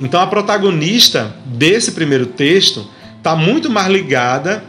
Então 0.00 0.20
a 0.20 0.26
protagonista 0.26 1.36
desse 1.44 1.92
primeiro 1.92 2.26
texto 2.26 2.86
está 3.18 3.36
muito 3.36 3.70
mais 3.70 3.88
ligada 3.88 4.64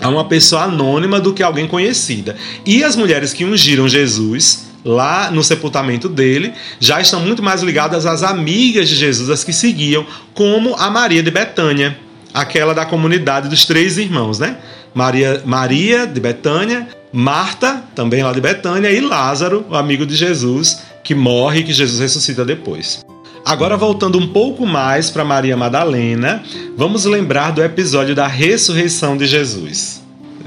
a 0.00 0.08
uma 0.08 0.24
pessoa 0.24 0.64
anônima 0.64 1.20
do 1.20 1.32
que 1.32 1.42
alguém 1.42 1.68
conhecida. 1.68 2.36
E 2.66 2.82
as 2.82 2.96
mulheres 2.96 3.32
que 3.32 3.44
ungiram 3.44 3.88
Jesus 3.88 4.71
lá 4.84 5.30
no 5.30 5.42
sepultamento 5.42 6.08
dele, 6.08 6.52
já 6.80 7.00
estão 7.00 7.20
muito 7.20 7.42
mais 7.42 7.62
ligadas 7.62 8.06
às 8.06 8.22
amigas 8.22 8.88
de 8.88 8.96
Jesus, 8.96 9.30
as 9.30 9.44
que 9.44 9.52
seguiam, 9.52 10.06
como 10.34 10.74
a 10.76 10.90
Maria 10.90 11.22
de 11.22 11.30
Betânia, 11.30 11.96
aquela 12.34 12.74
da 12.74 12.84
comunidade 12.84 13.48
dos 13.48 13.64
três 13.64 13.98
irmãos, 13.98 14.38
né? 14.38 14.56
Maria, 14.94 15.42
Maria 15.44 16.06
de 16.06 16.20
Betânia, 16.20 16.88
Marta, 17.12 17.82
também 17.94 18.22
lá 18.22 18.32
de 18.32 18.40
Betânia, 18.40 18.90
e 18.90 19.00
Lázaro, 19.00 19.64
o 19.68 19.76
amigo 19.76 20.04
de 20.04 20.14
Jesus, 20.14 20.82
que 21.04 21.14
morre 21.14 21.60
e 21.60 21.64
que 21.64 21.72
Jesus 21.72 22.00
ressuscita 22.00 22.44
depois. 22.44 23.04
Agora, 23.44 23.76
voltando 23.76 24.18
um 24.18 24.28
pouco 24.28 24.64
mais 24.64 25.10
para 25.10 25.24
Maria 25.24 25.56
Madalena, 25.56 26.42
vamos 26.76 27.04
lembrar 27.04 27.50
do 27.50 27.62
episódio 27.62 28.14
da 28.14 28.26
ressurreição 28.26 29.16
de 29.16 29.26
Jesus. 29.26 30.00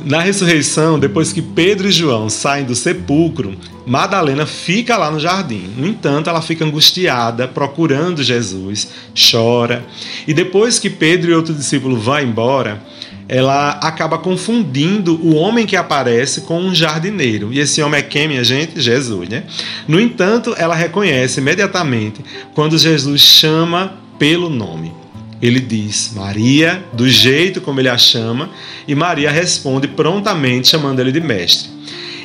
Na 0.04 0.20
ressurreição, 0.20 1.00
depois 1.00 1.32
que 1.32 1.42
Pedro 1.42 1.88
e 1.88 1.92
João 1.92 2.30
saem 2.30 2.66
do 2.66 2.76
sepulcro, 2.76 3.56
Madalena 3.86 4.46
fica 4.46 4.98
lá 4.98 5.10
no 5.10 5.20
jardim. 5.20 5.70
No 5.78 5.88
entanto, 5.88 6.30
ela 6.30 6.42
fica 6.42 6.66
angustiada, 6.66 7.48
procurando 7.48 8.24
Jesus, 8.24 8.90
chora. 9.32 9.86
E 10.28 10.34
depois 10.34 10.80
que 10.80 10.90
Pedro 10.90 11.32
e 11.32 11.34
outro 11.34 11.54
discípulo 11.54 11.98
vão 11.98 12.20
embora, 12.20 12.82
ela 13.28 13.72
acaba 13.82 14.18
confundindo 14.18 15.20
o 15.24 15.36
homem 15.36 15.66
que 15.66 15.76
aparece 15.76 16.42
com 16.42 16.60
um 16.60 16.74
jardineiro. 16.76 17.52
E 17.52 17.60
esse 17.60 17.82
homem 17.82 18.00
é 18.00 18.04
quem, 18.04 18.28
minha 18.28 18.44
gente? 18.44 18.80
Jesus, 18.80 19.28
né? 19.30 19.44
No 19.88 20.00
entanto, 20.00 20.54
ela 20.58 20.76
reconhece 20.76 21.40
imediatamente 21.40 22.24
quando 22.54 22.78
Jesus 22.78 23.22
chama 23.22 23.94
pelo 24.20 24.50
nome. 24.50 25.05
Ele 25.42 25.60
diz 25.60 26.12
Maria, 26.16 26.84
do 26.94 27.08
jeito 27.10 27.62
como 27.62 27.80
ele 27.80 27.90
a 27.90 27.98
chama, 27.98 28.50
e 28.88 28.96
Maria 28.96 29.30
responde 29.30 29.88
prontamente, 29.88 30.68
chamando 30.68 31.00
ele 31.00 31.12
de 31.12 31.22
mestre. 31.22 31.70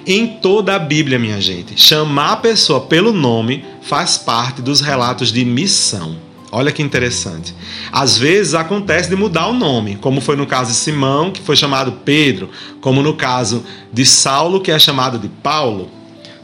Em 0.06 0.26
toda 0.26 0.74
a 0.74 0.78
Bíblia, 0.78 1.18
minha 1.18 1.40
gente, 1.40 1.80
chamar 1.80 2.32
a 2.32 2.36
pessoa 2.36 2.80
pelo 2.80 3.12
nome 3.12 3.64
faz 3.82 4.16
parte 4.16 4.62
dos 4.62 4.80
relatos 4.80 5.32
de 5.32 5.44
missão. 5.44 6.16
Olha 6.52 6.72
que 6.72 6.82
interessante. 6.82 7.54
Às 7.92 8.18
vezes 8.18 8.54
acontece 8.54 9.08
de 9.08 9.14
mudar 9.14 9.46
o 9.48 9.52
nome, 9.52 9.96
como 9.96 10.20
foi 10.20 10.34
no 10.34 10.46
caso 10.46 10.70
de 10.72 10.76
Simão, 10.76 11.30
que 11.30 11.40
foi 11.40 11.54
chamado 11.54 11.92
Pedro, 12.04 12.50
como 12.80 13.02
no 13.02 13.14
caso 13.14 13.64
de 13.92 14.04
Saulo, 14.04 14.60
que 14.60 14.72
é 14.72 14.78
chamado 14.78 15.18
de 15.18 15.28
Paulo. 15.28 15.88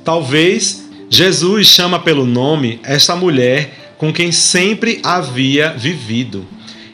Talvez 0.04 0.84
Jesus 1.10 1.66
chama 1.66 1.98
pelo 1.98 2.24
nome 2.24 2.78
esta 2.84 3.16
mulher 3.16 3.85
com 3.98 4.12
quem 4.12 4.32
sempre 4.32 5.00
havia 5.02 5.72
vivido. 5.72 6.46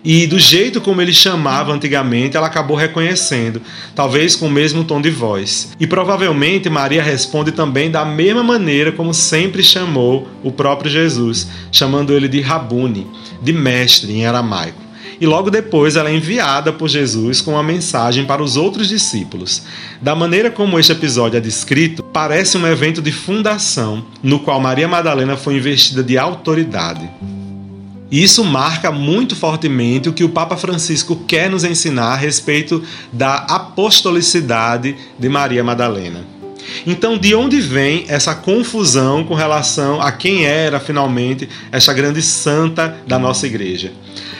E 0.04 0.26
do 0.26 0.36
jeito 0.36 0.80
como 0.80 1.00
ele 1.00 1.12
chamava 1.12 1.72
antigamente, 1.72 2.36
ela 2.36 2.48
acabou 2.48 2.76
reconhecendo, 2.76 3.62
talvez 3.94 4.34
com 4.34 4.48
o 4.48 4.50
mesmo 4.50 4.82
tom 4.82 5.00
de 5.00 5.10
voz. 5.10 5.70
E 5.78 5.86
provavelmente 5.86 6.68
Maria 6.68 7.02
responde 7.02 7.52
também 7.52 7.88
da 7.88 8.04
mesma 8.04 8.42
maneira 8.42 8.90
como 8.90 9.14
sempre 9.14 9.62
chamou 9.62 10.28
o 10.42 10.50
próprio 10.50 10.90
Jesus, 10.90 11.46
chamando 11.70 12.12
ele 12.12 12.26
de 12.26 12.40
Rabuni, 12.40 13.06
de 13.40 13.52
mestre 13.52 14.12
em 14.12 14.26
aramaico. 14.26 14.91
E 15.22 15.26
logo 15.26 15.52
depois 15.52 15.94
ela 15.94 16.10
é 16.10 16.16
enviada 16.16 16.72
por 16.72 16.88
Jesus 16.88 17.40
com 17.40 17.52
uma 17.52 17.62
mensagem 17.62 18.24
para 18.24 18.42
os 18.42 18.56
outros 18.56 18.88
discípulos. 18.88 19.62
Da 20.00 20.16
maneira 20.16 20.50
como 20.50 20.80
este 20.80 20.90
episódio 20.90 21.36
é 21.36 21.40
descrito, 21.40 22.02
parece 22.02 22.58
um 22.58 22.66
evento 22.66 23.00
de 23.00 23.12
fundação, 23.12 24.04
no 24.20 24.40
qual 24.40 24.58
Maria 24.58 24.88
Madalena 24.88 25.36
foi 25.36 25.58
investida 25.58 26.02
de 26.02 26.18
autoridade. 26.18 27.08
Isso 28.10 28.42
marca 28.42 28.90
muito 28.90 29.36
fortemente 29.36 30.08
o 30.08 30.12
que 30.12 30.24
o 30.24 30.28
Papa 30.28 30.56
Francisco 30.56 31.14
quer 31.14 31.48
nos 31.48 31.62
ensinar 31.62 32.14
a 32.14 32.16
respeito 32.16 32.82
da 33.12 33.36
apostolicidade 33.36 34.96
de 35.16 35.28
Maria 35.28 35.62
Madalena. 35.62 36.26
Então, 36.84 37.16
de 37.16 37.32
onde 37.32 37.60
vem 37.60 38.06
essa 38.08 38.34
confusão 38.34 39.22
com 39.22 39.34
relação 39.34 40.02
a 40.02 40.10
quem 40.10 40.46
era 40.46 40.80
finalmente 40.80 41.48
essa 41.70 41.92
grande 41.92 42.20
santa 42.22 42.96
da 43.06 43.20
nossa 43.20 43.46
igreja? 43.46 43.92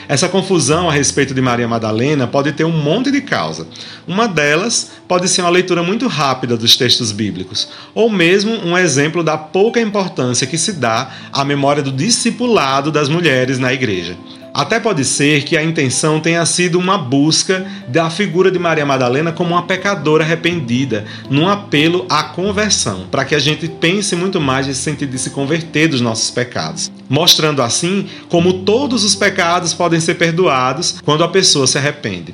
Essa 0.07 0.27
confusão 0.27 0.89
a 0.89 0.91
respeito 0.91 1.33
de 1.33 1.41
Maria 1.41 1.67
Madalena 1.67 2.27
pode 2.27 2.51
ter 2.51 2.63
um 2.63 2.71
monte 2.71 3.11
de 3.11 3.21
causa. 3.21 3.67
Uma 4.07 4.27
delas 4.27 4.91
pode 5.13 5.29
ser 5.29 5.41
uma 5.41 5.51
leitura 5.51 5.83
muito 5.83 6.07
rápida 6.07 6.57
dos 6.57 6.75
textos 6.75 7.11
bíblicos, 7.11 7.69
ou 7.93 8.09
mesmo 8.09 8.51
um 8.65 8.75
exemplo 8.75 9.23
da 9.23 9.37
pouca 9.37 9.79
importância 9.79 10.47
que 10.47 10.57
se 10.57 10.73
dá 10.73 11.07
à 11.31 11.45
memória 11.45 11.83
do 11.83 11.91
discipulado 11.91 12.91
das 12.91 13.09
mulheres 13.09 13.59
na 13.59 13.71
igreja. 13.71 14.17
Até 14.51 14.79
pode 14.79 15.05
ser 15.05 15.43
que 15.43 15.55
a 15.55 15.63
intenção 15.63 16.19
tenha 16.19 16.43
sido 16.47 16.79
uma 16.79 16.97
busca 16.97 17.63
da 17.87 18.09
figura 18.09 18.49
de 18.49 18.57
Maria 18.57 18.87
Madalena 18.87 19.31
como 19.31 19.51
uma 19.51 19.67
pecadora 19.67 20.23
arrependida, 20.23 21.05
num 21.29 21.47
apelo 21.47 22.07
à 22.09 22.23
conversão, 22.23 23.05
para 23.11 23.23
que 23.23 23.35
a 23.35 23.39
gente 23.39 23.67
pense 23.67 24.15
muito 24.15 24.41
mais 24.41 24.65
nesse 24.65 24.81
sentido 24.81 25.11
de 25.11 25.19
se 25.19 25.29
converter 25.29 25.89
dos 25.89 26.01
nossos 26.01 26.31
pecados, 26.31 26.91
mostrando 27.07 27.61
assim 27.61 28.07
como 28.29 28.61
todos 28.63 29.03
os 29.03 29.13
pecados 29.13 29.75
podem 29.75 29.99
ser 29.99 30.15
perdoados 30.15 30.95
quando 31.05 31.23
a 31.23 31.27
pessoa 31.27 31.67
se 31.67 31.77
arrepende. 31.77 32.33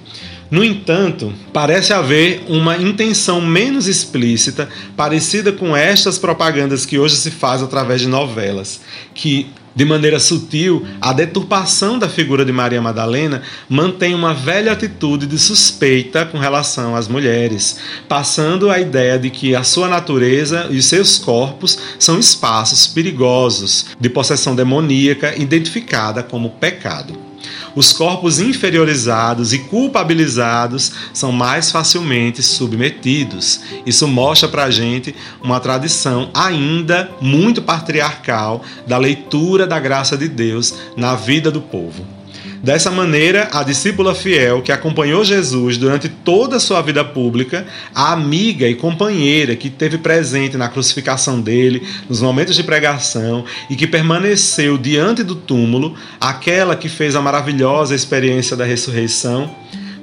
No 0.52 0.64
entanto, 0.64 1.32
parece 1.54 1.94
haver 1.94 2.44
uma 2.48 2.76
intenção 2.78 3.40
menos 3.40 3.88
explícita, 3.88 4.68
parecida 4.98 5.52
com 5.52 5.78
estas 5.78 6.18
propagandas 6.18 6.88
que 6.88 6.98
hoje 6.98 7.18
se 7.18 7.30
faz 7.30 7.62
através 7.62 8.02
de 8.02 8.08
novelas, 8.08 8.82
que 9.14 9.48
de 9.76 9.86
maneira 9.86 10.20
sutil, 10.20 10.86
a 11.00 11.14
deturpação 11.14 12.00
da 12.00 12.10
figura 12.10 12.44
de 12.44 12.52
Maria 12.52 12.82
Madalena 12.82 13.44
mantém 13.70 14.14
uma 14.14 14.34
velha 14.34 14.72
atitude 14.72 15.28
de 15.28 15.38
suspeita 15.38 16.26
com 16.26 16.38
relação 16.38 16.96
às 16.96 17.08
mulheres, 17.08 17.78
passando 18.08 18.70
a 18.70 18.80
ideia 18.80 19.18
de 19.18 19.30
que 19.30 19.56
a 19.56 19.64
sua 19.64 19.88
natureza 19.88 20.68
e 20.72 20.82
seus 20.82 21.18
corpos 21.18 21.78
são 22.00 22.20
espaços 22.20 22.88
perigosos 22.88 23.86
de 24.00 24.10
possessão 24.10 24.56
demoníaca 24.56 25.36
identificada 25.38 26.24
como 26.24 26.50
pecado. 26.50 27.29
Os 27.76 27.94
corpos 27.94 28.40
inferiorizados 28.40 29.54
e 29.54 29.60
culpabilizados 29.60 30.92
são 31.14 31.32
mais 31.32 31.72
facilmente 31.72 32.42
submetidos. 32.42 33.62
Isso 33.86 34.08
mostra 34.08 34.50
para 34.50 34.66
a 34.66 34.72
gente 34.72 35.16
uma 35.42 35.60
tradição 35.60 36.30
ainda 36.34 37.10
muito 37.22 37.62
patriarcal 37.62 38.64
da 38.88 38.98
leitura 38.98 39.66
da 39.66 39.80
graça 39.80 40.18
de 40.18 40.28
Deus 40.28 40.74
na 40.98 41.16
vida 41.16 41.52
do 41.52 41.62
povo. 41.62 42.19
Dessa 42.62 42.92
maneira, 42.92 43.48
a 43.54 43.64
discípula 43.64 44.14
fiel 44.14 44.62
que 44.62 44.72
acompanhou 44.72 45.24
Jesus 45.24 45.78
durante 45.78 46.10
toda 46.10 46.58
a 46.58 46.60
sua 46.60 46.82
vida 46.82 47.06
pública, 47.06 47.66
a 47.96 48.12
amiga 48.12 48.68
e 48.68 48.76
companheira 48.76 49.56
que 49.56 49.70
esteve 49.70 49.98
presente 49.98 50.58
na 50.58 50.68
crucificação 50.68 51.40
dele, 51.40 51.88
nos 52.10 52.22
momentos 52.22 52.56
de 52.56 52.64
pregação 52.64 53.46
e 53.70 53.78
que 53.78 53.88
permaneceu 53.88 54.78
diante 54.78 55.24
do 55.24 55.36
túmulo, 55.36 55.96
aquela 56.20 56.76
que 56.76 56.90
fez 56.90 57.16
a 57.16 57.22
maravilhosa 57.22 57.96
experiência 57.96 58.58
da 58.58 58.66
ressurreição, 58.66 59.50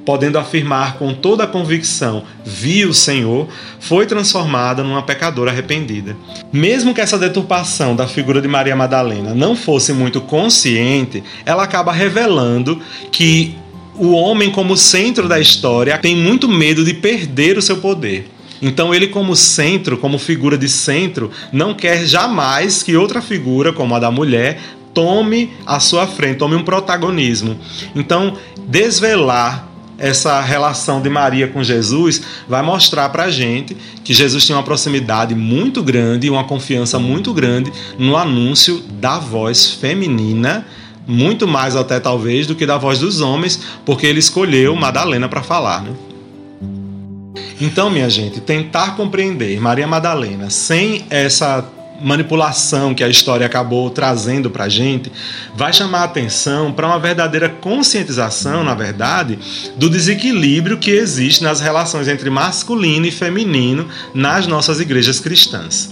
podendo 0.07 0.39
afirmar 0.39 0.97
com 0.97 1.13
toda 1.13 1.43
a 1.43 1.47
convicção, 1.47 2.23
vi 2.45 2.85
o 2.85 2.93
Senhor, 2.93 3.45
foi 3.77 4.05
transformada 4.05 4.81
numa 4.81 5.01
pecadora 5.01 5.51
arrependida. 5.51 6.15
Mesmo 6.49 6.93
que 6.93 7.01
essa 7.01 7.19
deturpação 7.19 7.93
da 7.93 8.07
figura 8.07 8.41
de 8.41 8.47
Maria 8.47 8.73
Madalena 8.73 9.35
não 9.35 9.53
fosse 9.53 9.91
muito 9.91 10.21
consciente, 10.21 11.21
ela 11.45 11.63
acaba 11.63 11.91
revelando 11.91 12.81
que 13.11 13.57
o 13.95 14.13
homem, 14.13 14.49
como 14.49 14.77
centro 14.77 15.27
da 15.27 15.41
história, 15.41 15.97
tem 15.97 16.15
muito 16.15 16.47
medo 16.47 16.85
de 16.85 16.93
perder 16.93 17.57
o 17.57 17.61
seu 17.61 17.75
poder. 17.75 18.29
Então, 18.61 18.95
ele, 18.95 19.07
como 19.07 19.35
centro, 19.35 19.97
como 19.97 20.17
figura 20.17 20.57
de 20.57 20.69
centro, 20.69 21.29
não 21.51 21.73
quer 21.73 22.05
jamais 22.05 22.81
que 22.81 22.95
outra 22.95 23.21
figura, 23.21 23.73
como 23.73 23.93
a 23.93 23.99
da 23.99 24.09
mulher, 24.09 24.57
tome 24.93 25.51
a 25.65 25.81
sua 25.81 26.07
frente, 26.07 26.37
tome 26.37 26.55
um 26.55 26.63
protagonismo. 26.63 27.59
Então, 27.93 28.37
desvelar 28.69 29.66
essa 29.97 30.39
relação 30.41 31.01
de 31.01 31.09
Maria 31.09 31.47
com 31.47 31.63
Jesus 31.63 32.21
vai 32.47 32.61
mostrar 32.61 33.09
para 33.09 33.23
a 33.23 33.29
gente 33.29 33.75
que 34.03 34.13
Jesus 34.13 34.45
tinha 34.45 34.57
uma 34.57 34.63
proximidade 34.63 35.33
muito 35.33 35.81
grande 35.81 36.27
e 36.27 36.29
uma 36.29 36.43
confiança 36.43 36.99
muito 36.99 37.33
grande 37.33 37.71
no 37.97 38.15
anúncio 38.15 38.79
da 38.99 39.17
voz 39.17 39.71
feminina, 39.71 40.65
muito 41.07 41.47
mais 41.47 41.75
até 41.75 41.99
talvez 41.99 42.45
do 42.45 42.55
que 42.55 42.65
da 42.65 42.77
voz 42.77 42.99
dos 42.99 43.21
homens, 43.21 43.59
porque 43.85 44.05
ele 44.05 44.19
escolheu 44.19 44.75
Madalena 44.75 45.27
para 45.27 45.41
falar. 45.41 45.81
Né? 45.81 45.91
Então, 47.59 47.89
minha 47.89 48.09
gente, 48.09 48.39
tentar 48.39 48.95
compreender 48.95 49.59
Maria 49.59 49.87
Madalena 49.87 50.49
sem 50.49 51.05
essa 51.09 51.67
manipulação 52.01 52.93
que 52.93 53.03
a 53.03 53.09
história 53.09 53.45
acabou 53.45 53.89
trazendo 53.89 54.49
para 54.49 54.65
a 54.65 54.69
gente, 54.69 55.11
vai 55.55 55.73
chamar 55.73 55.99
a 55.99 56.03
atenção 56.03 56.71
para 56.71 56.87
uma 56.87 56.99
verdadeira 56.99 57.49
conscientização, 57.49 58.63
na 58.63 58.73
verdade, 58.73 59.37
do 59.75 59.89
desequilíbrio 59.89 60.77
que 60.77 60.91
existe 60.91 61.43
nas 61.43 61.59
relações 61.59 62.07
entre 62.07 62.29
masculino 62.29 63.05
e 63.05 63.11
feminino 63.11 63.87
nas 64.13 64.47
nossas 64.47 64.79
igrejas 64.79 65.19
cristãs. 65.19 65.89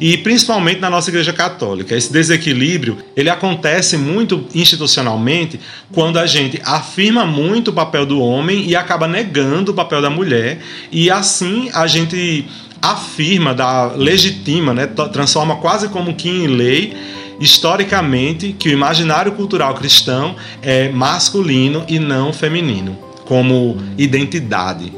E 0.00 0.16
principalmente 0.18 0.80
na 0.80 0.90
nossa 0.90 1.10
igreja 1.10 1.32
católica. 1.32 1.94
Esse 1.94 2.12
desequilíbrio, 2.12 2.98
ele 3.16 3.30
acontece 3.30 3.96
muito 3.96 4.46
institucionalmente 4.54 5.60
quando 5.92 6.18
a 6.18 6.26
gente 6.26 6.60
afirma 6.64 7.26
muito 7.26 7.68
o 7.68 7.72
papel 7.72 8.06
do 8.06 8.20
homem 8.20 8.68
e 8.68 8.76
acaba 8.76 9.06
negando 9.06 9.72
o 9.72 9.74
papel 9.74 10.00
da 10.00 10.10
mulher, 10.10 10.58
e 10.90 11.10
assim 11.10 11.70
a 11.74 11.86
gente 11.86 12.46
afirma, 12.80 13.54
da 13.54 13.92
legitima, 13.92 14.72
né, 14.72 14.86
transforma 14.86 15.56
quase 15.56 15.88
como 15.88 16.14
que 16.14 16.28
em 16.28 16.46
lei 16.46 16.96
historicamente 17.40 18.52
que 18.52 18.68
o 18.68 18.72
imaginário 18.72 19.32
cultural 19.32 19.74
cristão 19.74 20.34
é 20.60 20.88
masculino 20.88 21.84
e 21.88 21.98
não 21.98 22.32
feminino, 22.32 22.98
como 23.24 23.76
identidade. 23.96 24.92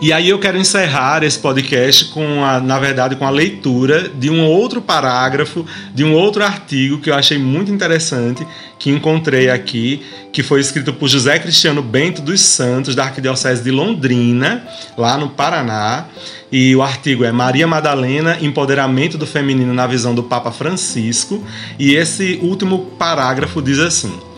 E 0.00 0.12
aí 0.12 0.28
eu 0.28 0.38
quero 0.38 0.56
encerrar 0.56 1.22
esse 1.22 1.38
podcast 1.38 2.06
com 2.06 2.44
a, 2.44 2.60
na 2.60 2.78
verdade, 2.78 3.16
com 3.16 3.26
a 3.26 3.30
leitura 3.30 4.08
de 4.08 4.30
um 4.30 4.46
outro 4.46 4.80
parágrafo, 4.80 5.64
de 5.94 6.04
um 6.04 6.14
outro 6.14 6.42
artigo 6.42 6.98
que 6.98 7.10
eu 7.10 7.14
achei 7.14 7.38
muito 7.38 7.70
interessante, 7.70 8.46
que 8.78 8.90
encontrei 8.90 9.50
aqui, 9.50 10.02
que 10.32 10.42
foi 10.42 10.60
escrito 10.60 10.92
por 10.92 11.08
José 11.08 11.38
Cristiano 11.38 11.82
Bento 11.82 12.22
dos 12.22 12.40
Santos, 12.40 12.94
da 12.94 13.04
Arquidiocese 13.04 13.62
de 13.62 13.70
Londrina, 13.70 14.64
lá 14.96 15.18
no 15.18 15.30
Paraná. 15.30 16.06
E 16.52 16.74
o 16.74 16.82
artigo 16.82 17.24
é 17.24 17.30
Maria 17.30 17.66
Madalena, 17.66 18.38
Empoderamento 18.40 19.16
do 19.16 19.26
Feminino 19.26 19.72
na 19.72 19.86
visão 19.86 20.14
do 20.14 20.22
Papa 20.22 20.50
Francisco. 20.50 21.44
E 21.78 21.94
esse 21.94 22.38
último 22.42 22.86
parágrafo 22.98 23.62
diz 23.62 23.78
assim. 23.78 24.29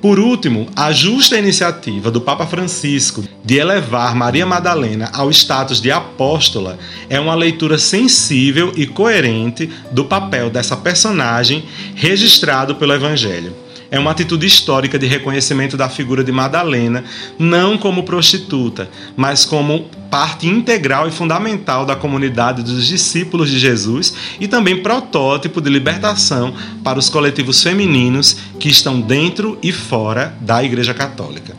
Por 0.00 0.18
último, 0.18 0.66
a 0.76 0.92
justa 0.92 1.38
iniciativa 1.38 2.10
do 2.10 2.20
Papa 2.20 2.46
Francisco 2.46 3.24
de 3.44 3.56
elevar 3.56 4.14
Maria 4.14 4.44
Madalena 4.44 5.10
ao 5.12 5.30
status 5.30 5.80
de 5.80 5.90
apóstola 5.90 6.78
é 7.08 7.18
uma 7.18 7.34
leitura 7.34 7.78
sensível 7.78 8.72
e 8.76 8.86
coerente 8.86 9.70
do 9.90 10.04
papel 10.04 10.50
dessa 10.50 10.76
personagem 10.76 11.64
registrado 11.94 12.74
pelo 12.74 12.92
Evangelho 12.92 13.63
é 13.94 13.98
uma 14.00 14.10
atitude 14.10 14.44
histórica 14.44 14.98
de 14.98 15.06
reconhecimento 15.06 15.76
da 15.76 15.88
figura 15.88 16.24
de 16.24 16.32
Madalena, 16.32 17.04
não 17.38 17.78
como 17.78 18.02
prostituta, 18.02 18.90
mas 19.16 19.44
como 19.44 19.88
parte 20.10 20.48
integral 20.48 21.06
e 21.06 21.12
fundamental 21.12 21.86
da 21.86 21.94
comunidade 21.94 22.64
dos 22.64 22.88
discípulos 22.88 23.48
de 23.48 23.56
Jesus 23.56 24.12
e 24.40 24.48
também 24.48 24.82
protótipo 24.82 25.60
de 25.60 25.70
libertação 25.70 26.52
para 26.82 26.98
os 26.98 27.08
coletivos 27.08 27.62
femininos 27.62 28.36
que 28.58 28.68
estão 28.68 29.00
dentro 29.00 29.56
e 29.62 29.70
fora 29.70 30.36
da 30.40 30.64
Igreja 30.64 30.92
Católica. 30.92 31.54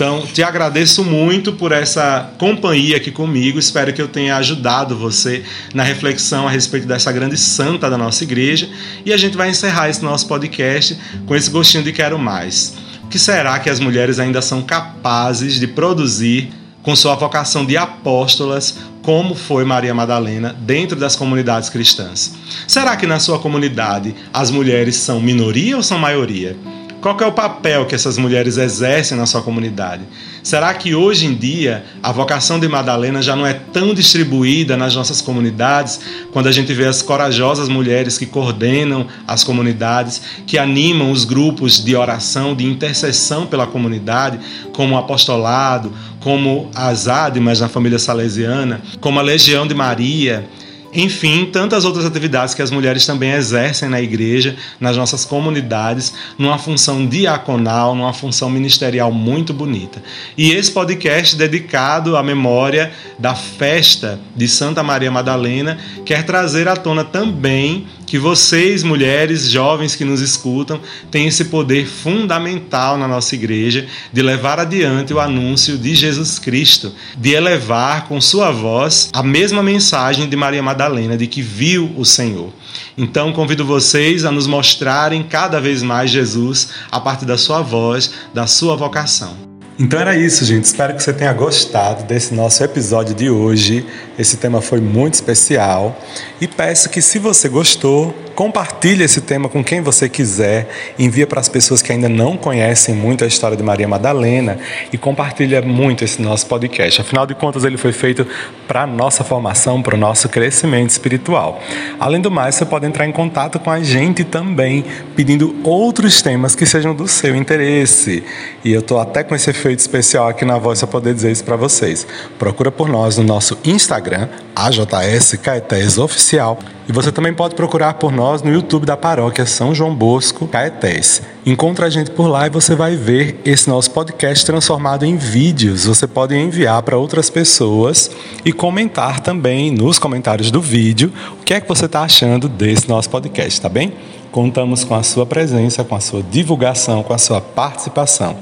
Então, 0.00 0.22
te 0.22 0.42
agradeço 0.42 1.04
muito 1.04 1.52
por 1.52 1.72
essa 1.72 2.30
companhia 2.38 2.96
aqui 2.96 3.10
comigo. 3.10 3.58
Espero 3.58 3.92
que 3.92 4.00
eu 4.00 4.08
tenha 4.08 4.34
ajudado 4.38 4.96
você 4.96 5.44
na 5.74 5.82
reflexão 5.82 6.48
a 6.48 6.50
respeito 6.50 6.86
dessa 6.86 7.12
grande 7.12 7.36
santa 7.36 7.90
da 7.90 7.98
nossa 7.98 8.24
igreja. 8.24 8.66
E 9.04 9.12
a 9.12 9.18
gente 9.18 9.36
vai 9.36 9.50
encerrar 9.50 9.90
esse 9.90 10.02
nosso 10.02 10.26
podcast 10.26 10.98
com 11.26 11.36
esse 11.36 11.50
gostinho 11.50 11.84
de 11.84 11.92
quero 11.92 12.18
mais. 12.18 12.78
O 13.04 13.08
que 13.08 13.18
será 13.18 13.58
que 13.58 13.68
as 13.68 13.78
mulheres 13.78 14.18
ainda 14.18 14.40
são 14.40 14.62
capazes 14.62 15.60
de 15.60 15.66
produzir 15.66 16.50
com 16.82 16.96
sua 16.96 17.14
vocação 17.14 17.66
de 17.66 17.76
apóstolas, 17.76 18.78
como 19.02 19.34
foi 19.34 19.66
Maria 19.66 19.92
Madalena, 19.92 20.56
dentro 20.60 20.98
das 20.98 21.14
comunidades 21.14 21.68
cristãs? 21.68 22.32
Será 22.66 22.96
que 22.96 23.06
na 23.06 23.20
sua 23.20 23.38
comunidade 23.38 24.14
as 24.32 24.50
mulheres 24.50 24.96
são 24.96 25.20
minoria 25.20 25.76
ou 25.76 25.82
são 25.82 25.98
maioria? 25.98 26.56
Qual 27.00 27.16
é 27.18 27.26
o 27.26 27.32
papel 27.32 27.86
que 27.86 27.94
essas 27.94 28.18
mulheres 28.18 28.58
exercem 28.58 29.16
na 29.16 29.24
sua 29.24 29.40
comunidade? 29.40 30.02
Será 30.42 30.74
que 30.74 30.94
hoje 30.94 31.24
em 31.24 31.34
dia 31.34 31.82
a 32.02 32.12
vocação 32.12 32.60
de 32.60 32.68
Madalena 32.68 33.22
já 33.22 33.34
não 33.34 33.46
é 33.46 33.54
tão 33.54 33.94
distribuída 33.94 34.76
nas 34.76 34.94
nossas 34.94 35.22
comunidades, 35.22 35.98
quando 36.30 36.48
a 36.48 36.52
gente 36.52 36.74
vê 36.74 36.86
as 36.86 37.00
corajosas 37.00 37.70
mulheres 37.70 38.18
que 38.18 38.26
coordenam 38.26 39.06
as 39.26 39.42
comunidades, 39.42 40.20
que 40.46 40.58
animam 40.58 41.10
os 41.10 41.24
grupos 41.24 41.82
de 41.82 41.96
oração, 41.96 42.54
de 42.54 42.66
intercessão 42.66 43.46
pela 43.46 43.66
comunidade, 43.66 44.38
como 44.74 44.94
o 44.94 44.98
apostolado, 44.98 45.90
como 46.20 46.70
as 46.74 47.08
ádimas 47.08 47.60
na 47.60 47.68
família 47.68 47.98
salesiana, 47.98 48.82
como 49.00 49.18
a 49.18 49.22
Legião 49.22 49.66
de 49.66 49.74
Maria, 49.74 50.46
enfim, 50.92 51.46
tantas 51.46 51.84
outras 51.84 52.04
atividades 52.04 52.54
que 52.54 52.62
as 52.62 52.70
mulheres 52.70 53.06
também 53.06 53.30
exercem 53.32 53.88
na 53.88 54.00
igreja, 54.00 54.56
nas 54.80 54.96
nossas 54.96 55.24
comunidades, 55.24 56.12
numa 56.36 56.58
função 56.58 57.06
diaconal, 57.06 57.94
numa 57.94 58.12
função 58.12 58.50
ministerial 58.50 59.12
muito 59.12 59.54
bonita. 59.54 60.02
E 60.36 60.50
esse 60.50 60.70
podcast 60.72 61.36
dedicado 61.36 62.16
à 62.16 62.22
memória 62.22 62.92
da 63.18 63.34
festa 63.34 64.18
de 64.34 64.48
Santa 64.48 64.82
Maria 64.82 65.10
Madalena 65.10 65.78
quer 66.04 66.24
trazer 66.24 66.66
à 66.66 66.76
tona 66.76 67.04
também 67.04 67.86
que 68.10 68.18
vocês, 68.18 68.82
mulheres 68.82 69.48
jovens 69.48 69.94
que 69.94 70.04
nos 70.04 70.20
escutam, 70.20 70.80
têm 71.12 71.28
esse 71.28 71.44
poder 71.44 71.86
fundamental 71.86 72.98
na 72.98 73.06
nossa 73.06 73.36
igreja 73.36 73.86
de 74.12 74.20
levar 74.20 74.58
adiante 74.58 75.14
o 75.14 75.20
anúncio 75.20 75.78
de 75.78 75.94
Jesus 75.94 76.36
Cristo, 76.36 76.92
de 77.16 77.34
elevar 77.34 78.08
com 78.08 78.20
sua 78.20 78.50
voz 78.50 79.10
a 79.12 79.22
mesma 79.22 79.62
mensagem 79.62 80.28
de 80.28 80.34
Maria 80.34 80.60
Madalena, 80.60 81.16
de 81.16 81.28
que 81.28 81.40
viu 81.40 81.94
o 81.96 82.04
Senhor. 82.04 82.52
Então 82.98 83.32
convido 83.32 83.64
vocês 83.64 84.24
a 84.24 84.32
nos 84.32 84.48
mostrarem 84.48 85.22
cada 85.22 85.60
vez 85.60 85.80
mais 85.80 86.10
Jesus 86.10 86.70
a 86.90 86.98
partir 86.98 87.26
da 87.26 87.38
sua 87.38 87.62
voz, 87.62 88.10
da 88.34 88.44
sua 88.44 88.74
vocação. 88.74 89.49
Então 89.82 89.98
era 89.98 90.14
isso, 90.14 90.44
gente. 90.44 90.64
Espero 90.64 90.94
que 90.94 91.02
você 91.02 91.10
tenha 91.10 91.32
gostado 91.32 92.04
desse 92.04 92.34
nosso 92.34 92.62
episódio 92.62 93.14
de 93.14 93.30
hoje. 93.30 93.86
Esse 94.18 94.36
tema 94.36 94.60
foi 94.60 94.78
muito 94.78 95.14
especial 95.14 95.98
e 96.38 96.46
peço 96.46 96.90
que 96.90 97.00
se 97.00 97.18
você 97.18 97.48
gostou, 97.48 98.14
Compartilhe 98.34 99.04
esse 99.04 99.20
tema 99.20 99.48
com 99.48 99.62
quem 99.62 99.80
você 99.80 100.08
quiser, 100.08 100.68
envia 100.98 101.26
para 101.26 101.40
as 101.40 101.48
pessoas 101.48 101.82
que 101.82 101.92
ainda 101.92 102.08
não 102.08 102.36
conhecem 102.36 102.94
muito 102.94 103.24
a 103.24 103.26
história 103.26 103.56
de 103.56 103.62
Maria 103.62 103.86
Madalena 103.86 104.58
e 104.92 104.98
compartilha 104.98 105.60
muito 105.60 106.04
esse 106.04 106.22
nosso 106.22 106.46
podcast. 106.46 107.00
Afinal 107.00 107.26
de 107.26 107.34
contas, 107.34 107.64
ele 107.64 107.76
foi 107.76 107.92
feito 107.92 108.26
para 108.66 108.82
a 108.82 108.86
nossa 108.86 109.22
formação, 109.22 109.82
para 109.82 109.94
o 109.94 109.98
nosso 109.98 110.28
crescimento 110.28 110.90
espiritual. 110.90 111.60
Além 111.98 112.20
do 112.20 112.30
mais, 112.30 112.54
você 112.54 112.64
pode 112.64 112.86
entrar 112.86 113.06
em 113.06 113.12
contato 113.12 113.58
com 113.58 113.70
a 113.70 113.82
gente 113.82 114.24
também, 114.24 114.84
pedindo 115.14 115.54
outros 115.62 116.22
temas 116.22 116.54
que 116.54 116.64
sejam 116.64 116.94
do 116.94 117.06
seu 117.08 117.36
interesse. 117.36 118.24
E 118.64 118.72
eu 118.72 118.80
estou 118.80 119.00
até 119.00 119.22
com 119.22 119.34
esse 119.34 119.50
efeito 119.50 119.80
especial 119.80 120.28
aqui 120.28 120.44
na 120.44 120.58
voz 120.58 120.78
para 120.78 120.88
poder 120.88 121.14
dizer 121.14 121.30
isso 121.30 121.44
para 121.44 121.56
vocês. 121.56 122.06
Procura 122.38 122.70
por 122.70 122.88
nós 122.88 123.18
no 123.18 123.24
nosso 123.24 123.58
Instagram, 123.64 124.28
AJS 124.66 125.36
Caetés 125.42 125.96
Oficial. 125.96 126.58
E 126.88 126.92
você 126.92 127.10
também 127.10 127.32
pode 127.32 127.54
procurar 127.54 127.94
por 127.94 128.12
nós 128.12 128.42
no 128.42 128.52
YouTube 128.52 128.84
da 128.84 128.96
paróquia 128.96 129.46
São 129.46 129.74
João 129.74 129.94
Bosco 129.94 130.46
Caetés. 130.46 131.22
Encontre 131.46 131.84
a 131.84 131.88
gente 131.88 132.10
por 132.10 132.26
lá 132.26 132.46
e 132.46 132.50
você 132.50 132.74
vai 132.74 132.96
ver 132.96 133.40
esse 133.44 133.68
nosso 133.68 133.90
podcast 133.92 134.44
transformado 134.44 135.06
em 135.06 135.16
vídeos. 135.16 135.86
Você 135.86 136.06
pode 136.06 136.36
enviar 136.36 136.82
para 136.82 136.98
outras 136.98 137.30
pessoas 137.30 138.10
e 138.44 138.52
comentar 138.52 139.20
também 139.20 139.70
nos 139.70 139.98
comentários 139.98 140.50
do 140.50 140.60
vídeo 140.60 141.12
o 141.40 141.44
que 141.44 141.54
é 141.54 141.60
que 141.60 141.68
você 141.68 141.86
está 141.86 142.02
achando 142.02 142.48
desse 142.48 142.88
nosso 142.88 143.08
podcast, 143.08 143.60
tá 143.60 143.68
bem? 143.68 143.94
Contamos 144.30 144.84
com 144.84 144.94
a 144.94 145.02
sua 145.02 145.24
presença, 145.24 145.82
com 145.82 145.94
a 145.94 146.00
sua 146.00 146.22
divulgação, 146.22 147.02
com 147.02 147.12
a 147.12 147.18
sua 147.18 147.40
participação. 147.40 148.36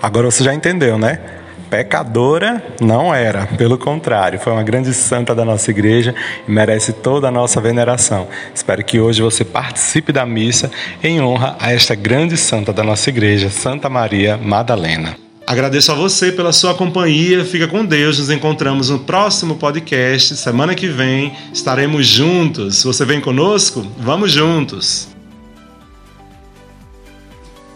Agora 0.00 0.30
você 0.30 0.44
já 0.44 0.54
entendeu, 0.54 0.98
né? 0.98 1.43
Pecadora 1.74 2.62
não 2.80 3.12
era, 3.12 3.46
pelo 3.46 3.76
contrário, 3.76 4.38
foi 4.38 4.52
uma 4.52 4.62
grande 4.62 4.94
santa 4.94 5.34
da 5.34 5.44
nossa 5.44 5.72
igreja 5.72 6.14
e 6.46 6.50
merece 6.52 6.92
toda 6.92 7.26
a 7.26 7.32
nossa 7.32 7.60
veneração. 7.60 8.28
Espero 8.54 8.84
que 8.84 9.00
hoje 9.00 9.20
você 9.20 9.44
participe 9.44 10.12
da 10.12 10.24
missa 10.24 10.70
em 11.02 11.20
honra 11.20 11.56
a 11.58 11.72
esta 11.72 11.96
grande 11.96 12.36
santa 12.36 12.72
da 12.72 12.84
nossa 12.84 13.10
igreja, 13.10 13.50
Santa 13.50 13.90
Maria 13.90 14.36
Madalena. 14.36 15.16
Agradeço 15.44 15.90
a 15.90 15.96
você 15.96 16.30
pela 16.30 16.52
sua 16.52 16.76
companhia. 16.76 17.44
Fica 17.44 17.66
com 17.66 17.84
Deus. 17.84 18.20
Nos 18.20 18.30
encontramos 18.30 18.88
no 18.88 19.00
próximo 19.00 19.56
podcast. 19.56 20.36
Semana 20.36 20.76
que 20.76 20.86
vem 20.86 21.32
estaremos 21.52 22.06
juntos. 22.06 22.84
Você 22.84 23.04
vem 23.04 23.20
conosco? 23.20 23.84
Vamos 23.98 24.30
juntos. 24.30 25.13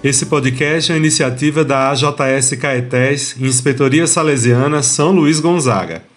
Esse 0.02 0.26
podcast 0.26 0.92
é 0.92 0.94
uma 0.94 0.98
iniciativa 1.00 1.64
da 1.64 1.90
AJS 1.90 2.52
Caetés, 2.61 3.34
Inspetoria 3.40 4.06
Salesiana 4.06 4.80
São 4.80 5.11
Luís 5.11 5.40
Gonzaga. 5.40 6.08